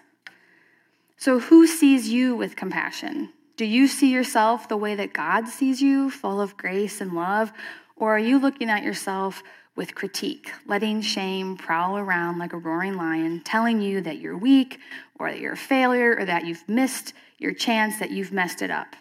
So, 1.22 1.38
who 1.38 1.68
sees 1.68 2.08
you 2.08 2.34
with 2.34 2.56
compassion? 2.56 3.32
Do 3.56 3.64
you 3.64 3.86
see 3.86 4.10
yourself 4.12 4.66
the 4.66 4.76
way 4.76 4.96
that 4.96 5.12
God 5.12 5.46
sees 5.46 5.80
you, 5.80 6.10
full 6.10 6.40
of 6.40 6.56
grace 6.56 7.00
and 7.00 7.12
love? 7.12 7.52
Or 7.94 8.16
are 8.16 8.18
you 8.18 8.40
looking 8.40 8.68
at 8.68 8.82
yourself 8.82 9.44
with 9.76 9.94
critique, 9.94 10.50
letting 10.66 11.00
shame 11.00 11.56
prowl 11.56 11.96
around 11.96 12.40
like 12.40 12.52
a 12.52 12.58
roaring 12.58 12.96
lion, 12.96 13.40
telling 13.44 13.80
you 13.80 14.00
that 14.00 14.18
you're 14.18 14.36
weak, 14.36 14.80
or 15.16 15.30
that 15.30 15.38
you're 15.38 15.52
a 15.52 15.56
failure, 15.56 16.16
or 16.18 16.24
that 16.24 16.44
you've 16.44 16.68
missed 16.68 17.12
your 17.38 17.54
chance, 17.54 18.00
that 18.00 18.10
you've 18.10 18.32
messed 18.32 18.60
it 18.60 18.72
up? 18.72 18.96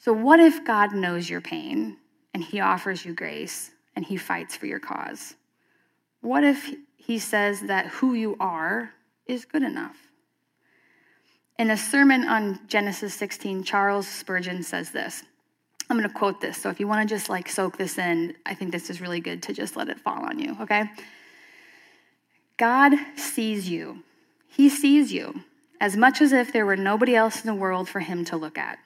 So, 0.00 0.12
what 0.12 0.40
if 0.40 0.64
God 0.64 0.92
knows 0.92 1.30
your 1.30 1.40
pain 1.40 1.98
and 2.34 2.42
He 2.42 2.58
offers 2.58 3.04
you 3.04 3.14
grace 3.14 3.70
and 3.94 4.04
He 4.04 4.16
fights 4.16 4.56
for 4.56 4.66
your 4.66 4.80
cause? 4.80 5.36
What 6.20 6.42
if 6.42 6.74
He 6.96 7.20
says 7.20 7.60
that 7.60 7.86
who 7.86 8.14
you 8.14 8.36
are 8.40 8.90
is 9.24 9.44
good 9.44 9.62
enough? 9.62 10.07
In 11.58 11.70
a 11.70 11.76
sermon 11.76 12.24
on 12.24 12.60
Genesis 12.68 13.14
16, 13.14 13.64
Charles 13.64 14.06
Spurgeon 14.06 14.62
says 14.62 14.90
this. 14.90 15.24
I'm 15.90 15.98
going 15.98 16.08
to 16.08 16.14
quote 16.14 16.40
this. 16.40 16.56
So 16.56 16.70
if 16.70 16.78
you 16.78 16.86
want 16.86 17.08
to 17.08 17.12
just 17.12 17.28
like 17.28 17.48
soak 17.48 17.76
this 17.76 17.98
in, 17.98 18.36
I 18.46 18.54
think 18.54 18.70
this 18.70 18.90
is 18.90 19.00
really 19.00 19.18
good 19.18 19.42
to 19.44 19.52
just 19.52 19.76
let 19.76 19.88
it 19.88 19.98
fall 19.98 20.24
on 20.24 20.38
you, 20.38 20.56
okay? 20.60 20.84
God 22.58 22.94
sees 23.16 23.68
you. 23.68 24.04
He 24.46 24.68
sees 24.68 25.12
you 25.12 25.42
as 25.80 25.96
much 25.96 26.20
as 26.20 26.32
if 26.32 26.52
there 26.52 26.64
were 26.64 26.76
nobody 26.76 27.16
else 27.16 27.40
in 27.40 27.46
the 27.46 27.54
world 27.54 27.88
for 27.88 28.00
him 28.00 28.24
to 28.26 28.36
look 28.36 28.56
at. 28.56 28.78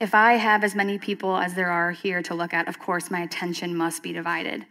If 0.00 0.14
I 0.14 0.34
have 0.34 0.64
as 0.64 0.74
many 0.74 0.96
people 0.96 1.36
as 1.36 1.54
there 1.54 1.70
are 1.70 1.90
here 1.90 2.22
to 2.22 2.34
look 2.34 2.54
at, 2.54 2.68
of 2.68 2.78
course, 2.78 3.10
my 3.10 3.20
attention 3.20 3.76
must 3.76 4.02
be 4.02 4.12
divided. 4.14 4.64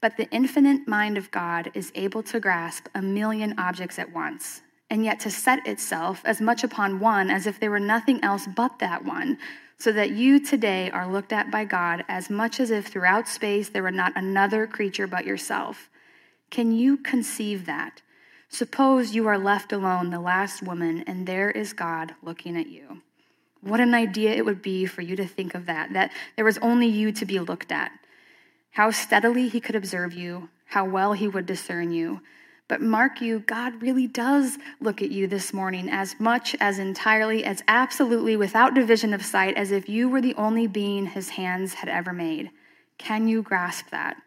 But 0.00 0.16
the 0.16 0.30
infinite 0.30 0.88
mind 0.88 1.18
of 1.18 1.30
God 1.30 1.70
is 1.74 1.92
able 1.94 2.22
to 2.24 2.40
grasp 2.40 2.86
a 2.94 3.02
million 3.02 3.58
objects 3.58 3.98
at 3.98 4.14
once 4.14 4.62
and 4.90 5.04
yet 5.04 5.20
to 5.20 5.30
set 5.30 5.66
itself 5.66 6.22
as 6.24 6.40
much 6.40 6.64
upon 6.64 7.00
one 7.00 7.30
as 7.30 7.46
if 7.46 7.60
there 7.60 7.70
were 7.70 7.80
nothing 7.80 8.22
else 8.22 8.46
but 8.46 8.78
that 8.78 9.04
one, 9.04 9.38
so 9.78 9.92
that 9.92 10.10
you 10.10 10.40
today 10.40 10.90
are 10.90 11.10
looked 11.10 11.32
at 11.32 11.50
by 11.50 11.64
God 11.64 12.04
as 12.08 12.30
much 12.30 12.58
as 12.58 12.70
if 12.70 12.86
throughout 12.86 13.28
space 13.28 13.68
there 13.68 13.82
were 13.82 13.90
not 13.90 14.12
another 14.16 14.66
creature 14.66 15.06
but 15.06 15.24
yourself. 15.24 15.88
Can 16.50 16.72
you 16.72 16.96
conceive 16.96 17.66
that? 17.66 18.02
Suppose 18.48 19.14
you 19.14 19.26
are 19.26 19.38
left 19.38 19.72
alone, 19.72 20.10
the 20.10 20.20
last 20.20 20.62
woman, 20.62 21.04
and 21.06 21.26
there 21.26 21.50
is 21.50 21.74
God 21.74 22.14
looking 22.22 22.56
at 22.56 22.68
you. 22.68 23.02
What 23.60 23.80
an 23.80 23.94
idea 23.94 24.34
it 24.34 24.44
would 24.44 24.62
be 24.62 24.86
for 24.86 25.02
you 25.02 25.16
to 25.16 25.26
think 25.26 25.54
of 25.54 25.66
that, 25.66 25.92
that 25.92 26.12
there 26.36 26.44
was 26.44 26.58
only 26.58 26.86
you 26.86 27.12
to 27.12 27.26
be 27.26 27.38
looked 27.38 27.70
at. 27.70 27.92
How 28.70 28.90
steadily 28.90 29.48
he 29.48 29.60
could 29.60 29.76
observe 29.76 30.14
you, 30.14 30.48
how 30.66 30.86
well 30.86 31.12
he 31.12 31.28
would 31.28 31.46
discern 31.46 31.92
you 31.92 32.20
but 32.68 32.82
mark 32.82 33.22
you, 33.22 33.40
God 33.40 33.80
really 33.80 34.06
does 34.06 34.58
look 34.78 35.00
at 35.00 35.10
you 35.10 35.26
this 35.26 35.54
morning 35.54 35.88
as 35.88 36.20
much, 36.20 36.54
as 36.60 36.78
entirely, 36.78 37.42
as 37.42 37.64
absolutely 37.66 38.36
without 38.36 38.74
division 38.74 39.14
of 39.14 39.24
sight, 39.24 39.56
as 39.56 39.72
if 39.72 39.88
you 39.88 40.06
were 40.06 40.20
the 40.20 40.34
only 40.34 40.66
being 40.66 41.06
his 41.06 41.30
hands 41.30 41.74
had 41.74 41.88
ever 41.88 42.12
made. 42.12 42.50
Can 42.98 43.26
you 43.26 43.42
grasp 43.42 43.88
that? 43.90 44.18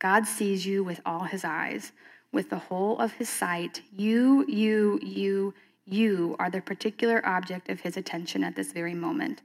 God 0.00 0.26
sees 0.26 0.66
you 0.66 0.82
with 0.82 1.00
all 1.06 1.22
his 1.22 1.44
eyes, 1.44 1.92
with 2.32 2.50
the 2.50 2.58
whole 2.58 2.98
of 2.98 3.12
his 3.12 3.28
sight. 3.28 3.82
You, 3.96 4.44
you, 4.48 4.98
you, 5.00 5.54
you 5.86 6.34
are 6.40 6.50
the 6.50 6.60
particular 6.60 7.24
object 7.24 7.68
of 7.68 7.80
his 7.80 7.96
attention 7.96 8.42
at 8.42 8.56
this 8.56 8.72
very 8.72 8.94
moment. 8.94 9.40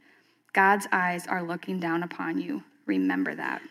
God's 0.54 0.88
eyes 0.92 1.28
are 1.28 1.44
looking 1.44 1.80
down 1.80 2.02
upon 2.02 2.40
you. 2.42 2.64
Remember 2.88 3.36
that. 3.36 3.62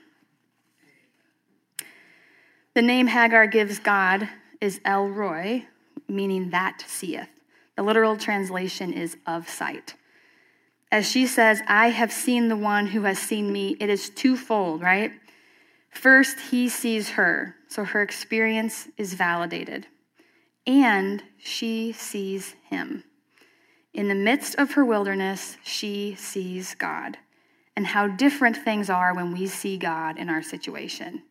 The 2.74 2.82
name 2.82 3.08
Hagar 3.08 3.48
gives 3.48 3.80
God 3.80 4.28
is 4.60 4.80
El 4.84 5.08
Roi, 5.08 5.66
meaning 6.08 6.50
that 6.50 6.84
seeth. 6.86 7.28
The 7.76 7.82
literal 7.82 8.16
translation 8.16 8.92
is 8.92 9.16
of 9.26 9.48
sight. 9.48 9.94
As 10.90 11.08
she 11.08 11.26
says, 11.26 11.60
I 11.68 11.90
have 11.90 12.12
seen 12.12 12.48
the 12.48 12.56
one 12.56 12.88
who 12.88 13.02
has 13.02 13.18
seen 13.18 13.52
me, 13.52 13.76
it 13.78 13.90
is 13.90 14.10
twofold, 14.10 14.80
right? 14.80 15.12
First, 15.90 16.38
he 16.50 16.68
sees 16.68 17.10
her, 17.10 17.56
so 17.68 17.84
her 17.84 18.02
experience 18.02 18.88
is 18.96 19.14
validated. 19.14 19.86
And 20.66 21.22
she 21.38 21.92
sees 21.92 22.54
him. 22.68 23.04
In 23.92 24.08
the 24.08 24.14
midst 24.14 24.54
of 24.56 24.72
her 24.72 24.84
wilderness, 24.84 25.56
she 25.62 26.14
sees 26.14 26.74
God, 26.74 27.18
and 27.76 27.86
how 27.86 28.06
different 28.06 28.56
things 28.56 28.88
are 28.90 29.14
when 29.14 29.32
we 29.32 29.46
see 29.46 29.76
God 29.76 30.18
in 30.18 30.28
our 30.28 30.42
situation. 30.42 31.22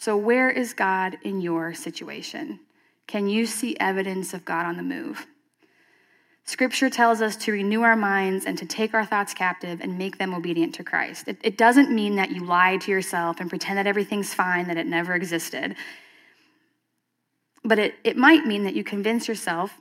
So, 0.00 0.16
where 0.16 0.48
is 0.48 0.74
God 0.74 1.18
in 1.22 1.40
your 1.40 1.74
situation? 1.74 2.60
Can 3.08 3.28
you 3.28 3.46
see 3.46 3.76
evidence 3.80 4.32
of 4.32 4.44
God 4.44 4.64
on 4.64 4.76
the 4.76 4.82
move? 4.84 5.26
Scripture 6.44 6.88
tells 6.88 7.20
us 7.20 7.34
to 7.38 7.52
renew 7.52 7.82
our 7.82 7.96
minds 7.96 8.46
and 8.46 8.56
to 8.58 8.64
take 8.64 8.94
our 8.94 9.04
thoughts 9.04 9.34
captive 9.34 9.80
and 9.80 9.98
make 9.98 10.18
them 10.18 10.32
obedient 10.32 10.72
to 10.76 10.84
Christ. 10.84 11.26
It, 11.26 11.38
it, 11.42 11.58
doesn't 11.58 11.90
mean 11.90 12.14
that 12.14 12.30
you 12.30 12.44
lie 12.44 12.76
to 12.76 12.92
yourself 12.92 13.40
and 13.40 13.50
pretend 13.50 13.76
that 13.76 13.88
everything's 13.88 14.32
fine, 14.32 14.68
that 14.68 14.76
it 14.76 14.86
never 14.86 15.14
existed. 15.14 15.74
But 17.64 17.80
it, 17.80 17.96
it 18.04 18.16
might 18.16 18.46
mean 18.46 18.62
that 18.64 18.74
you 18.74 18.84
convince 18.84 19.26
yourself 19.26 19.72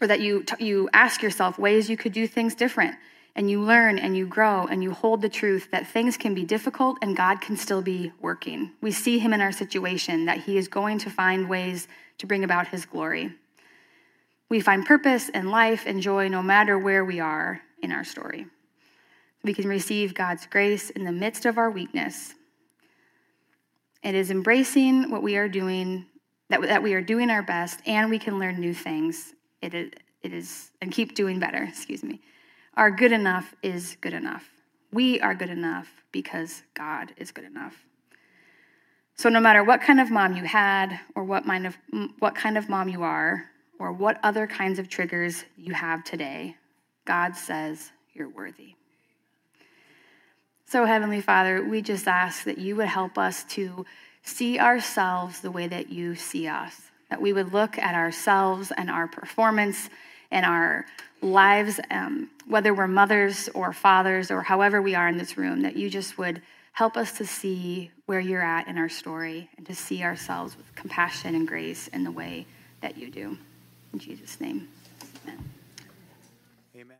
or 0.00 0.06
that 0.06 0.20
you, 0.20 0.44
you 0.60 0.88
ask 0.92 1.20
yourself 1.20 1.58
ways 1.58 1.90
you 1.90 1.96
could 1.96 2.12
do 2.12 2.28
things 2.28 2.54
different. 2.54 2.94
And 3.36 3.50
you 3.50 3.60
learn 3.60 3.98
and 3.98 4.16
you 4.16 4.26
grow 4.26 4.66
and 4.66 4.82
you 4.82 4.90
hold 4.92 5.20
the 5.20 5.28
truth 5.28 5.68
that 5.70 5.86
things 5.86 6.16
can 6.16 6.34
be 6.34 6.42
difficult 6.42 6.96
and 7.02 7.14
God 7.14 7.42
can 7.42 7.54
still 7.56 7.82
be 7.82 8.10
working. 8.18 8.72
We 8.80 8.90
see 8.90 9.18
Him 9.18 9.34
in 9.34 9.42
our 9.42 9.52
situation, 9.52 10.24
that 10.24 10.44
He 10.44 10.56
is 10.56 10.66
going 10.68 10.98
to 11.00 11.10
find 11.10 11.48
ways 11.48 11.86
to 12.18 12.26
bring 12.26 12.42
about 12.42 12.68
His 12.68 12.86
glory. 12.86 13.34
We 14.48 14.60
find 14.60 14.86
purpose 14.86 15.28
and 15.28 15.50
life 15.50 15.84
and 15.86 16.00
joy 16.00 16.28
no 16.28 16.42
matter 16.42 16.78
where 16.78 17.04
we 17.04 17.20
are 17.20 17.60
in 17.82 17.92
our 17.92 18.04
story. 18.04 18.46
We 19.44 19.52
can 19.52 19.68
receive 19.68 20.14
God's 20.14 20.46
grace 20.46 20.88
in 20.88 21.04
the 21.04 21.12
midst 21.12 21.44
of 21.44 21.58
our 21.58 21.70
weakness. 21.70 22.34
It 24.02 24.14
is 24.14 24.30
embracing 24.30 25.10
what 25.10 25.22
we 25.22 25.36
are 25.36 25.48
doing, 25.48 26.06
that, 26.48 26.62
that 26.62 26.82
we 26.82 26.94
are 26.94 27.02
doing 27.02 27.28
our 27.28 27.42
best, 27.42 27.80
and 27.86 28.08
we 28.08 28.18
can 28.18 28.38
learn 28.38 28.58
new 28.58 28.72
things. 28.72 29.34
It 29.60 29.74
is, 29.74 29.90
it 30.22 30.32
is, 30.32 30.70
and 30.80 30.90
keep 30.90 31.14
doing 31.14 31.38
better, 31.38 31.62
excuse 31.68 32.02
me. 32.02 32.22
Our 32.76 32.90
good 32.90 33.12
enough 33.12 33.54
is 33.62 33.96
good 34.00 34.12
enough. 34.12 34.44
We 34.92 35.20
are 35.20 35.34
good 35.34 35.48
enough 35.50 35.88
because 36.12 36.62
God 36.74 37.12
is 37.16 37.30
good 37.30 37.44
enough. 37.44 37.74
So, 39.14 39.30
no 39.30 39.40
matter 39.40 39.64
what 39.64 39.80
kind 39.80 39.98
of 39.98 40.10
mom 40.10 40.36
you 40.36 40.44
had, 40.44 41.00
or 41.14 41.24
what 41.24 41.46
kind 41.46 41.66
of, 41.66 41.76
what 42.18 42.34
kind 42.34 42.58
of 42.58 42.68
mom 42.68 42.90
you 42.90 43.02
are, 43.02 43.46
or 43.78 43.92
what 43.92 44.20
other 44.22 44.46
kinds 44.46 44.78
of 44.78 44.90
triggers 44.90 45.44
you 45.56 45.72
have 45.72 46.04
today, 46.04 46.56
God 47.06 47.34
says 47.34 47.92
you're 48.12 48.28
worthy. 48.28 48.74
So, 50.66 50.84
Heavenly 50.84 51.22
Father, 51.22 51.64
we 51.64 51.80
just 51.80 52.06
ask 52.06 52.44
that 52.44 52.58
you 52.58 52.76
would 52.76 52.88
help 52.88 53.16
us 53.16 53.44
to 53.54 53.86
see 54.22 54.58
ourselves 54.58 55.40
the 55.40 55.50
way 55.50 55.66
that 55.66 55.88
you 55.88 56.14
see 56.14 56.46
us, 56.46 56.74
that 57.08 57.22
we 57.22 57.32
would 57.32 57.54
look 57.54 57.78
at 57.78 57.94
ourselves 57.94 58.70
and 58.76 58.90
our 58.90 59.08
performance 59.08 59.88
and 60.30 60.44
our 60.44 60.86
lives, 61.22 61.80
um, 61.90 62.30
whether 62.46 62.74
we're 62.74 62.86
mothers 62.86 63.48
or 63.54 63.72
fathers 63.72 64.30
or 64.30 64.42
however 64.42 64.80
we 64.82 64.94
are 64.94 65.08
in 65.08 65.18
this 65.18 65.36
room, 65.36 65.62
that 65.62 65.76
you 65.76 65.90
just 65.90 66.18
would 66.18 66.42
help 66.72 66.96
us 66.96 67.12
to 67.12 67.26
see 67.26 67.90
where 68.04 68.20
you're 68.20 68.42
at 68.42 68.68
in 68.68 68.76
our 68.76 68.88
story 68.88 69.48
and 69.56 69.66
to 69.66 69.74
see 69.74 70.02
ourselves 70.02 70.56
with 70.56 70.74
compassion 70.74 71.34
and 71.34 71.48
grace 71.48 71.88
in 71.88 72.04
the 72.04 72.10
way 72.10 72.46
that 72.82 72.98
you 72.98 73.10
do. 73.10 73.38
In 73.92 73.98
Jesus' 73.98 74.40
name, 74.40 74.68
amen. 75.24 75.55